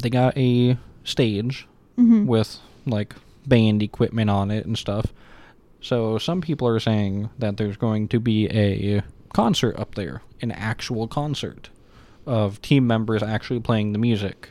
[0.00, 3.14] they got a stage hmm with like
[3.46, 5.12] band equipment on it and stuff.
[5.80, 10.52] So some people are saying that there's going to be a concert up there, an
[10.52, 11.70] actual concert
[12.26, 14.50] of team members actually playing the music.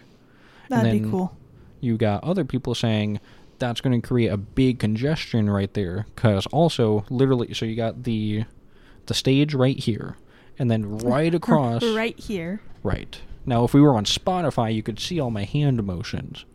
[0.69, 1.35] And That'd be cool.
[1.79, 3.19] You got other people saying
[3.59, 8.03] that's going to create a big congestion right there cuz also literally so you got
[8.03, 8.45] the
[9.05, 10.17] the stage right here
[10.57, 12.61] and then right across right here.
[12.83, 13.21] right.
[13.45, 16.45] Now if we were on Spotify you could see all my hand motions.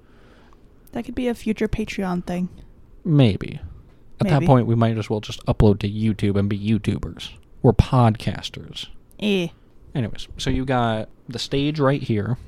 [0.92, 2.48] That could be a future Patreon thing.
[3.04, 3.60] Maybe.
[4.20, 7.32] At that point, we might as well just upload to YouTube and be YouTubers.
[7.62, 8.88] We're podcasters.
[9.20, 9.48] Eh.
[9.94, 12.38] Anyways, so you got the stage right here,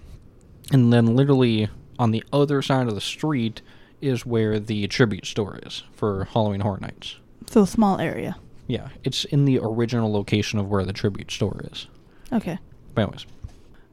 [0.72, 1.68] and then literally
[1.99, 3.61] on the other side of the street
[4.01, 7.16] is where the tribute store is for Halloween Horror Nights.
[7.47, 8.36] So small area.
[8.66, 11.86] Yeah, it's in the original location of where the tribute store is.
[12.32, 12.59] Okay.
[12.95, 13.26] But anyways,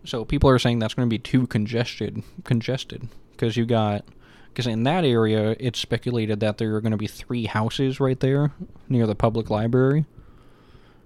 [0.04, 4.06] so people are saying that's going to be too congested, congested, because you got,
[4.56, 8.22] because in that area it's speculated that there are going to be three houses right
[8.22, 8.54] there
[8.88, 10.06] near the public library,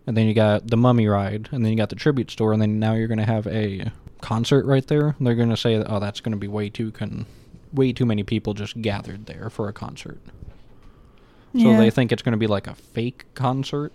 [0.05, 2.61] and then you got the mummy ride, and then you got the tribute store, and
[2.61, 3.91] then now you're going to have a
[4.21, 5.15] concert right there.
[5.19, 7.25] They're going to say, that, oh, that's going to be way too con,
[7.73, 10.19] way too many people just gathered there for a concert.
[11.53, 11.77] So yeah.
[11.79, 13.91] they think it's going to be like a fake concert.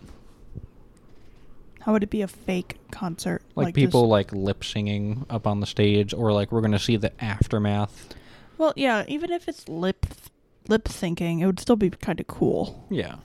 [1.78, 3.42] How would it be a fake concert?
[3.54, 6.96] like, people just- like lip singing up on the stage or like we're gonna see
[6.96, 8.14] the aftermath
[8.58, 9.04] Well, yeah.
[9.08, 10.06] Even if it's lip
[10.68, 12.86] lip syncing, it would still be kind of cool.
[12.90, 13.16] yeah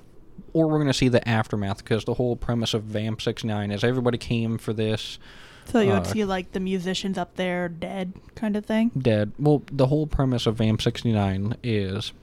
[0.53, 4.17] or we're gonna see the aftermath because the whole premise of vamp 69 is everybody
[4.17, 5.19] came for this
[5.65, 8.89] So you would Uh, see like the musicians up there dead, kind of thing.
[8.97, 12.13] dead well the whole premise of vamp 69 is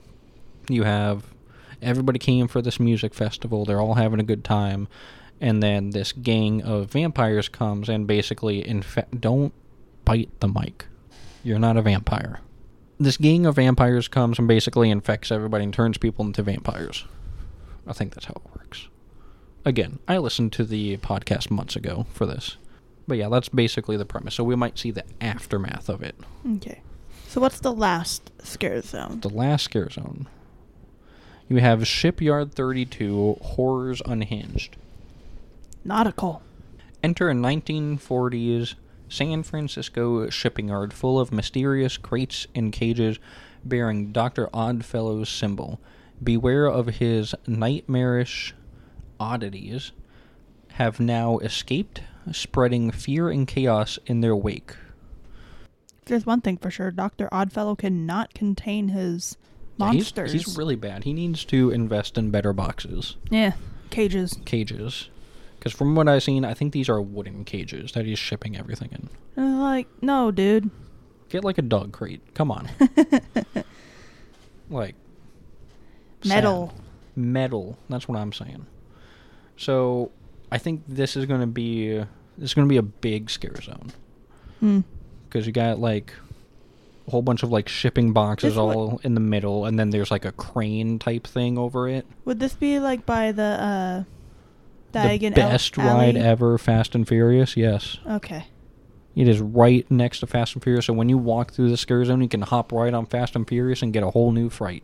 [0.68, 1.22] you have
[1.80, 4.88] everybody came for this music festival they're all having a good time
[5.40, 9.52] and then this gang of vampires comes and basically infe- don't
[10.04, 10.86] bite the mic
[11.44, 12.40] you're not a vampire
[12.98, 17.04] this gang of vampires comes and basically infects everybody and turns people into vampires
[17.86, 18.88] i think that's how it works
[19.64, 22.56] again i listened to the podcast months ago for this
[23.08, 26.14] but yeah that's basically the premise so we might see the aftermath of it
[26.56, 26.80] Okay.
[27.28, 29.20] So what's the last scare zone?
[29.20, 30.26] the last scare zone.
[31.48, 34.76] You have Shipyard 32 Horrors Unhinged.
[35.84, 36.40] Nautical.
[37.02, 38.74] Enter a 1940s
[39.08, 43.18] San Francisco shipping yard full of mysterious crates and cages
[43.64, 44.48] bearing Dr.
[44.54, 45.80] Oddfellow's symbol.
[46.22, 48.54] Beware of his nightmarish
[49.20, 49.92] oddities
[50.72, 52.02] have now escaped,
[52.32, 54.74] spreading fear and chaos in their wake.
[56.06, 56.90] There's one thing for sure.
[56.90, 59.36] Doctor Oddfellow cannot contain his
[59.78, 60.32] Yeah, he's- monsters.
[60.32, 61.04] He's, really bad.
[61.04, 63.16] He needs to invest in better boxes.
[63.30, 63.52] yeah.
[63.90, 64.36] Cages.
[64.44, 65.08] cages.
[65.58, 68.90] Because from what I've seen, I think these are wooden cages that he's shipping everything
[68.92, 69.08] in.
[69.36, 70.70] And like, no, dude.
[71.28, 72.20] Get like a dog crate.
[72.34, 72.68] Come on.
[74.70, 74.94] like
[76.24, 76.68] Metal.
[76.74, 76.82] sad.
[77.16, 77.78] Metal.
[77.88, 78.66] That's what I'm saying.
[79.56, 80.10] So
[80.52, 81.96] I think this is going to be
[82.38, 83.92] this is going to be a big scare zone
[84.60, 84.80] Hmm.
[85.28, 86.12] because you got like
[87.06, 90.10] a whole bunch of like shipping boxes This all in the middle, and then there's
[90.10, 92.06] like a crane type thing over it.
[92.24, 94.04] Would this be like by the uh
[94.96, 97.56] Diagon the best ride ever, Fast and Furious.
[97.56, 97.98] Yes.
[98.06, 98.46] Okay.
[99.14, 102.04] It is right next to Fast and Furious, so when you walk through the scare
[102.04, 104.82] zone, you can hop right on Fast and Furious and get a whole new fright.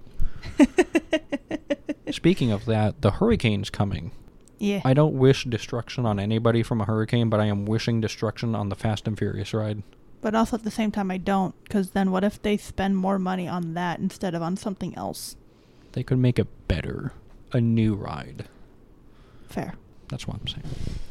[2.10, 4.12] Speaking of that, the hurricane's coming.
[4.58, 4.80] Yeah.
[4.84, 8.68] I don't wish destruction on anybody from a hurricane, but I am wishing destruction on
[8.68, 9.82] the Fast and Furious ride.
[10.20, 13.18] but also at the same time I don't cuz then what if they spend more
[13.18, 15.36] money on that instead of on something else?
[15.92, 17.12] They could make it better.
[17.52, 18.44] A new ride.
[19.48, 19.74] Fair.
[20.12, 20.64] That's what I'm saying.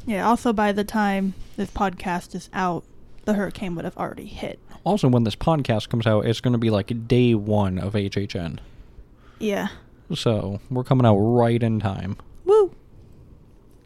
[0.05, 2.83] Yeah, also by the time this podcast is out,
[3.25, 4.59] the hurricane would have already hit.
[4.83, 8.59] Also, when this podcast comes out, it's going to be like day one of HHN.
[9.39, 9.69] Yeah.
[10.13, 12.17] So, we're coming out right in time.
[12.45, 12.75] Woo.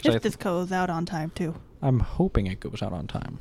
[0.04, 1.56] If this goes out on time too.
[1.82, 3.40] I'm hoping it goes out on time.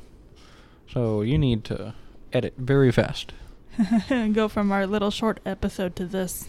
[0.89, 1.93] So, you need to
[2.31, 3.33] edit very fast.
[4.09, 6.47] Go from our little short episode to this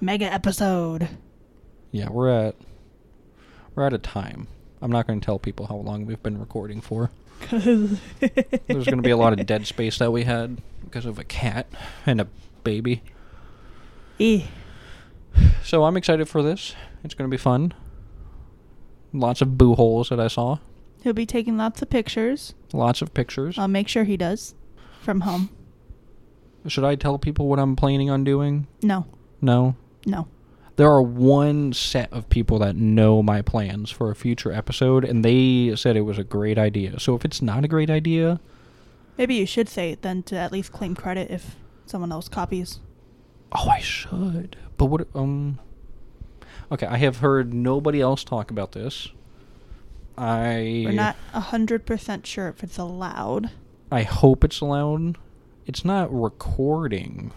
[0.00, 1.10] mega episode.
[1.92, 2.54] Yeah, we're at
[3.78, 4.48] we're out of time.
[4.82, 7.10] I'm not going to tell people how long we've been recording for.
[7.42, 11.18] Cause There's going to be a lot of dead space that we had because of
[11.18, 11.68] a cat
[12.04, 12.26] and a
[12.64, 13.02] baby.
[14.18, 14.42] Eh.
[15.62, 16.74] So I'm excited for this.
[17.04, 17.72] It's going to be fun.
[19.12, 20.58] Lots of boo holes that I saw.
[21.04, 22.54] He'll be taking lots of pictures.
[22.72, 23.58] Lots of pictures.
[23.58, 24.56] I'll make sure he does.
[25.02, 25.50] From home.
[26.66, 28.66] Should I tell people what I'm planning on doing?
[28.82, 29.06] No.
[29.40, 29.76] No.
[30.04, 30.26] No.
[30.78, 35.24] There are one set of people that know my plans for a future episode, and
[35.24, 37.00] they said it was a great idea.
[37.00, 38.38] So if it's not a great idea,
[39.18, 41.56] Maybe you should say it then to at least claim credit if
[41.86, 42.78] someone else copies.
[43.50, 44.56] Oh, I should.
[44.76, 45.08] But what?
[45.14, 45.58] Um.
[46.70, 49.08] Okay, I have heard nobody else talk about this.
[50.16, 53.50] I We're not a hundred percent sure if it's allowed.
[53.90, 55.18] I hope it's allowed.
[55.66, 57.32] It's not recording.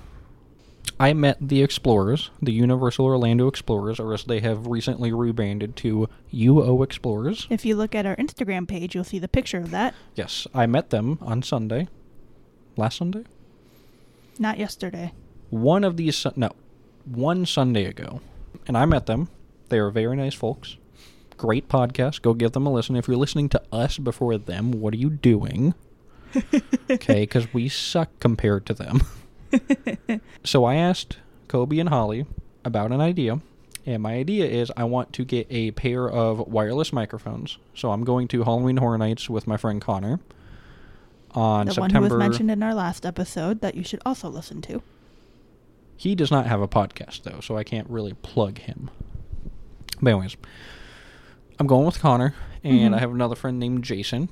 [1.01, 6.07] I met the Explorers, the Universal Orlando Explorers, or as they have recently rebranded to
[6.31, 7.47] UO Explorers.
[7.49, 9.95] If you look at our Instagram page, you'll see the picture of that.
[10.13, 11.87] Yes, I met them on Sunday.
[12.77, 13.23] Last Sunday?
[14.37, 15.11] Not yesterday.
[15.49, 16.51] One of these, no,
[17.05, 18.21] one Sunday ago.
[18.67, 19.29] And I met them.
[19.69, 20.77] They are very nice folks.
[21.35, 22.21] Great podcast.
[22.21, 22.95] Go give them a listen.
[22.95, 25.73] If you're listening to us before them, what are you doing?
[26.91, 29.01] okay, because we suck compared to them.
[30.43, 32.25] so I asked Kobe and Holly
[32.65, 33.39] about an idea.
[33.85, 37.57] And my idea is I want to get a pair of wireless microphones.
[37.73, 40.19] So I'm going to Halloween Horror Nights with my friend Connor
[41.31, 41.99] on the September.
[41.99, 44.83] one who was mentioned in our last episode that you should also listen to.
[45.97, 48.89] He does not have a podcast though, so I can't really plug him.
[50.01, 50.35] But anyways,
[51.59, 52.33] I'm going with Connor,
[52.63, 52.97] and Mhm.
[52.97, 54.29] I have another friend named Jason,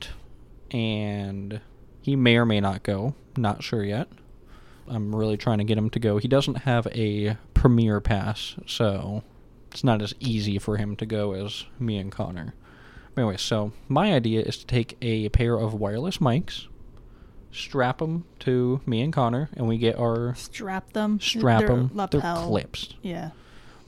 [0.71, 1.61] and
[2.01, 3.13] he may or may not go.
[3.37, 4.07] Not sure yet.
[4.89, 6.17] I'm really trying to get him to go.
[6.17, 9.23] He doesn't have a premiere pass, so
[9.71, 12.53] it's not as easy for him to go as me and Connor.
[13.13, 16.67] But anyway, so my idea is to take a pair of wireless mics,
[17.51, 21.19] strap them to me and Connor, and we get our Strap them.
[21.19, 21.91] strap them.
[22.11, 22.93] They're clips.
[23.01, 23.31] Yeah.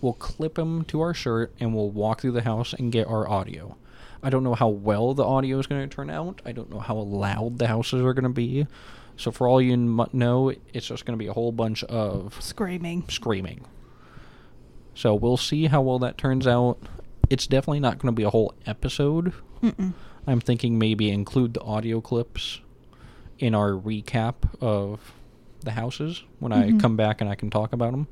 [0.02, 3.30] We'll clip them to our shirt and we'll walk through the house and get our
[3.30, 3.78] audio.
[4.24, 6.42] I don't know how well the audio is going to turn out.
[6.46, 8.68] I don't know how loud the houses are going to be.
[9.18, 13.04] So for all you know, it's just going to be a whole bunch of Screaming.
[13.08, 13.66] screaming.
[14.96, 16.78] So we'll see how well that turns out.
[17.30, 19.34] It's definitely not going to be a whole episode.
[19.62, 19.94] Mm-mm.
[20.28, 22.62] I'm thinking maybe include the audio clips
[23.40, 25.14] in our recap of
[25.62, 26.80] the houses when I Mhm.
[26.80, 28.08] come back and I can talk about them.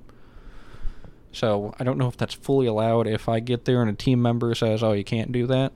[1.32, 3.08] So I don't know if that's fully allowed.
[3.08, 5.74] If I get there and a team member says, "Oh, you can't do that,"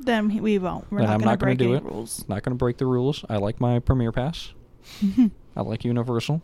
[0.00, 0.90] Then we won't.
[0.92, 1.82] We're Then not I'm going to not gonna break do it.
[1.84, 2.24] rules.
[2.28, 3.24] not going to break the rules.
[3.28, 4.52] I like my Premiere Pass.
[5.56, 6.42] I like Universal.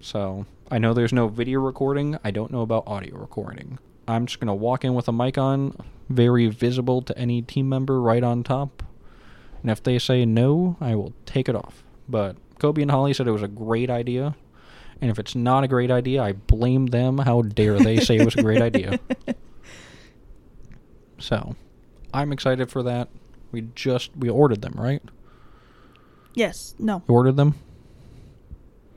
[0.00, 2.18] So I know there's no video recording.
[2.24, 3.78] I don't know about audio recording.
[4.08, 5.76] I'm just going to walk in with a mic on,
[6.08, 8.82] very visible to any team member right on top.
[9.62, 11.84] And if they say no, I will take it off.
[12.08, 14.34] But Kobe and Holly said it was a great idea.
[15.00, 17.18] And if it's not a great idea, I blame them.
[17.18, 18.98] How dare they say it was a great idea?
[21.18, 21.54] So
[22.12, 23.08] I'm excited for that.
[23.52, 25.02] We just we ordered them, right?
[26.34, 26.74] yes.
[26.78, 27.02] No.
[27.08, 27.54] You ordered them?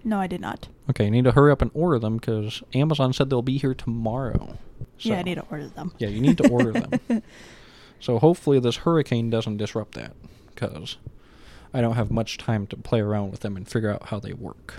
[0.06, 0.70] No, I did not.
[0.90, 3.74] Okay, you need to hurry up and order them because Amazon said they'll be here
[3.74, 4.58] tomorrow.
[5.00, 5.92] yeah, I need to order them.
[5.98, 7.24] Yeah, you need to order them.
[7.98, 10.14] So hopefully this hurricane doesn't disrupt that
[10.54, 10.98] because
[11.74, 14.34] I don't have much time to play around with them and figure out how they
[14.34, 14.76] work.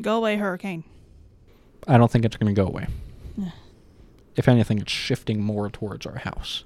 [0.00, 0.84] Go away, hurricane.
[1.88, 2.86] I don't think it's going to go away.
[4.36, 6.64] If anything, it's shifting more towards our house.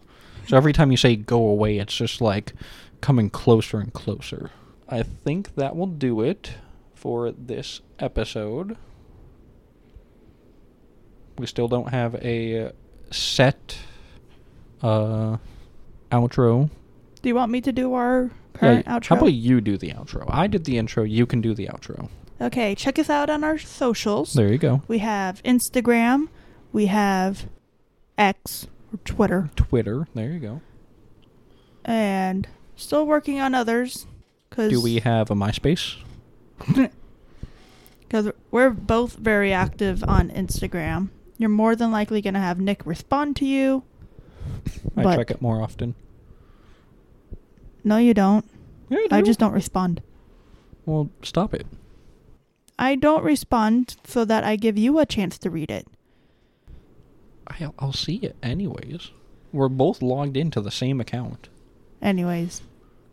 [0.48, 2.52] So every time you say go away, it's just like
[3.00, 4.50] coming closer and closer.
[4.94, 6.52] I think that will do it
[6.94, 8.76] for this episode.
[11.36, 12.70] We still don't have a
[13.10, 13.76] set
[14.82, 15.38] uh
[16.12, 16.70] outro.
[17.22, 19.08] Do you want me to do our current Yeah, outro?
[19.08, 20.26] How about you do the outro?
[20.28, 22.08] I did the intro, you can do the outro.
[22.40, 24.34] Okay, check us out on our socials.
[24.34, 24.82] There you go.
[24.86, 26.28] We have Instagram,
[26.72, 27.46] we have
[28.16, 30.60] X or Twitter, Twitter, there you go.
[31.84, 34.06] and still working on others.
[34.54, 35.96] Cause, Do we have a MySpace?
[38.06, 41.08] Because we're both very active on Instagram.
[41.36, 43.82] You're more than likely going to have Nick respond to you.
[44.96, 45.96] I check it more often.
[47.82, 48.44] No, you don't.
[48.88, 49.26] Yeah, I do.
[49.26, 50.00] just don't respond.
[50.86, 51.66] Well, stop it.
[52.78, 55.88] I don't respond so that I give you a chance to read it.
[57.48, 59.10] I, I'll see it anyways.
[59.52, 61.48] We're both logged into the same account.
[62.00, 62.62] Anyways.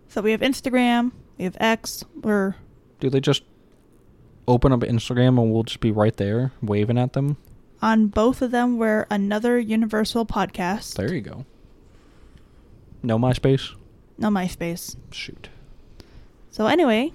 [0.10, 1.12] So we have Instagram,
[1.42, 2.54] we have X, we're
[3.00, 3.42] Do they just
[4.48, 7.38] open up Instagram and we'll just be right there waving at them?
[7.82, 10.94] on both of them, we're another Universal podcast.
[10.98, 11.46] There you go.
[13.02, 13.74] No MySpace?
[14.20, 14.96] No MySpace.
[15.12, 15.50] Shoot.
[16.52, 17.12] So anyway,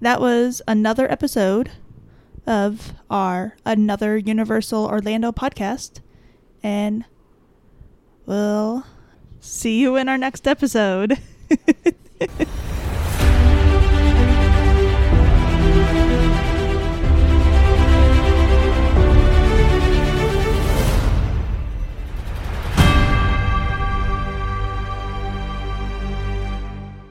[0.00, 1.70] that was another episode
[2.48, 6.00] of our another Universal Orlando podcast,
[6.60, 7.04] and
[8.26, 8.84] we'll
[9.38, 11.20] see you in our next episode.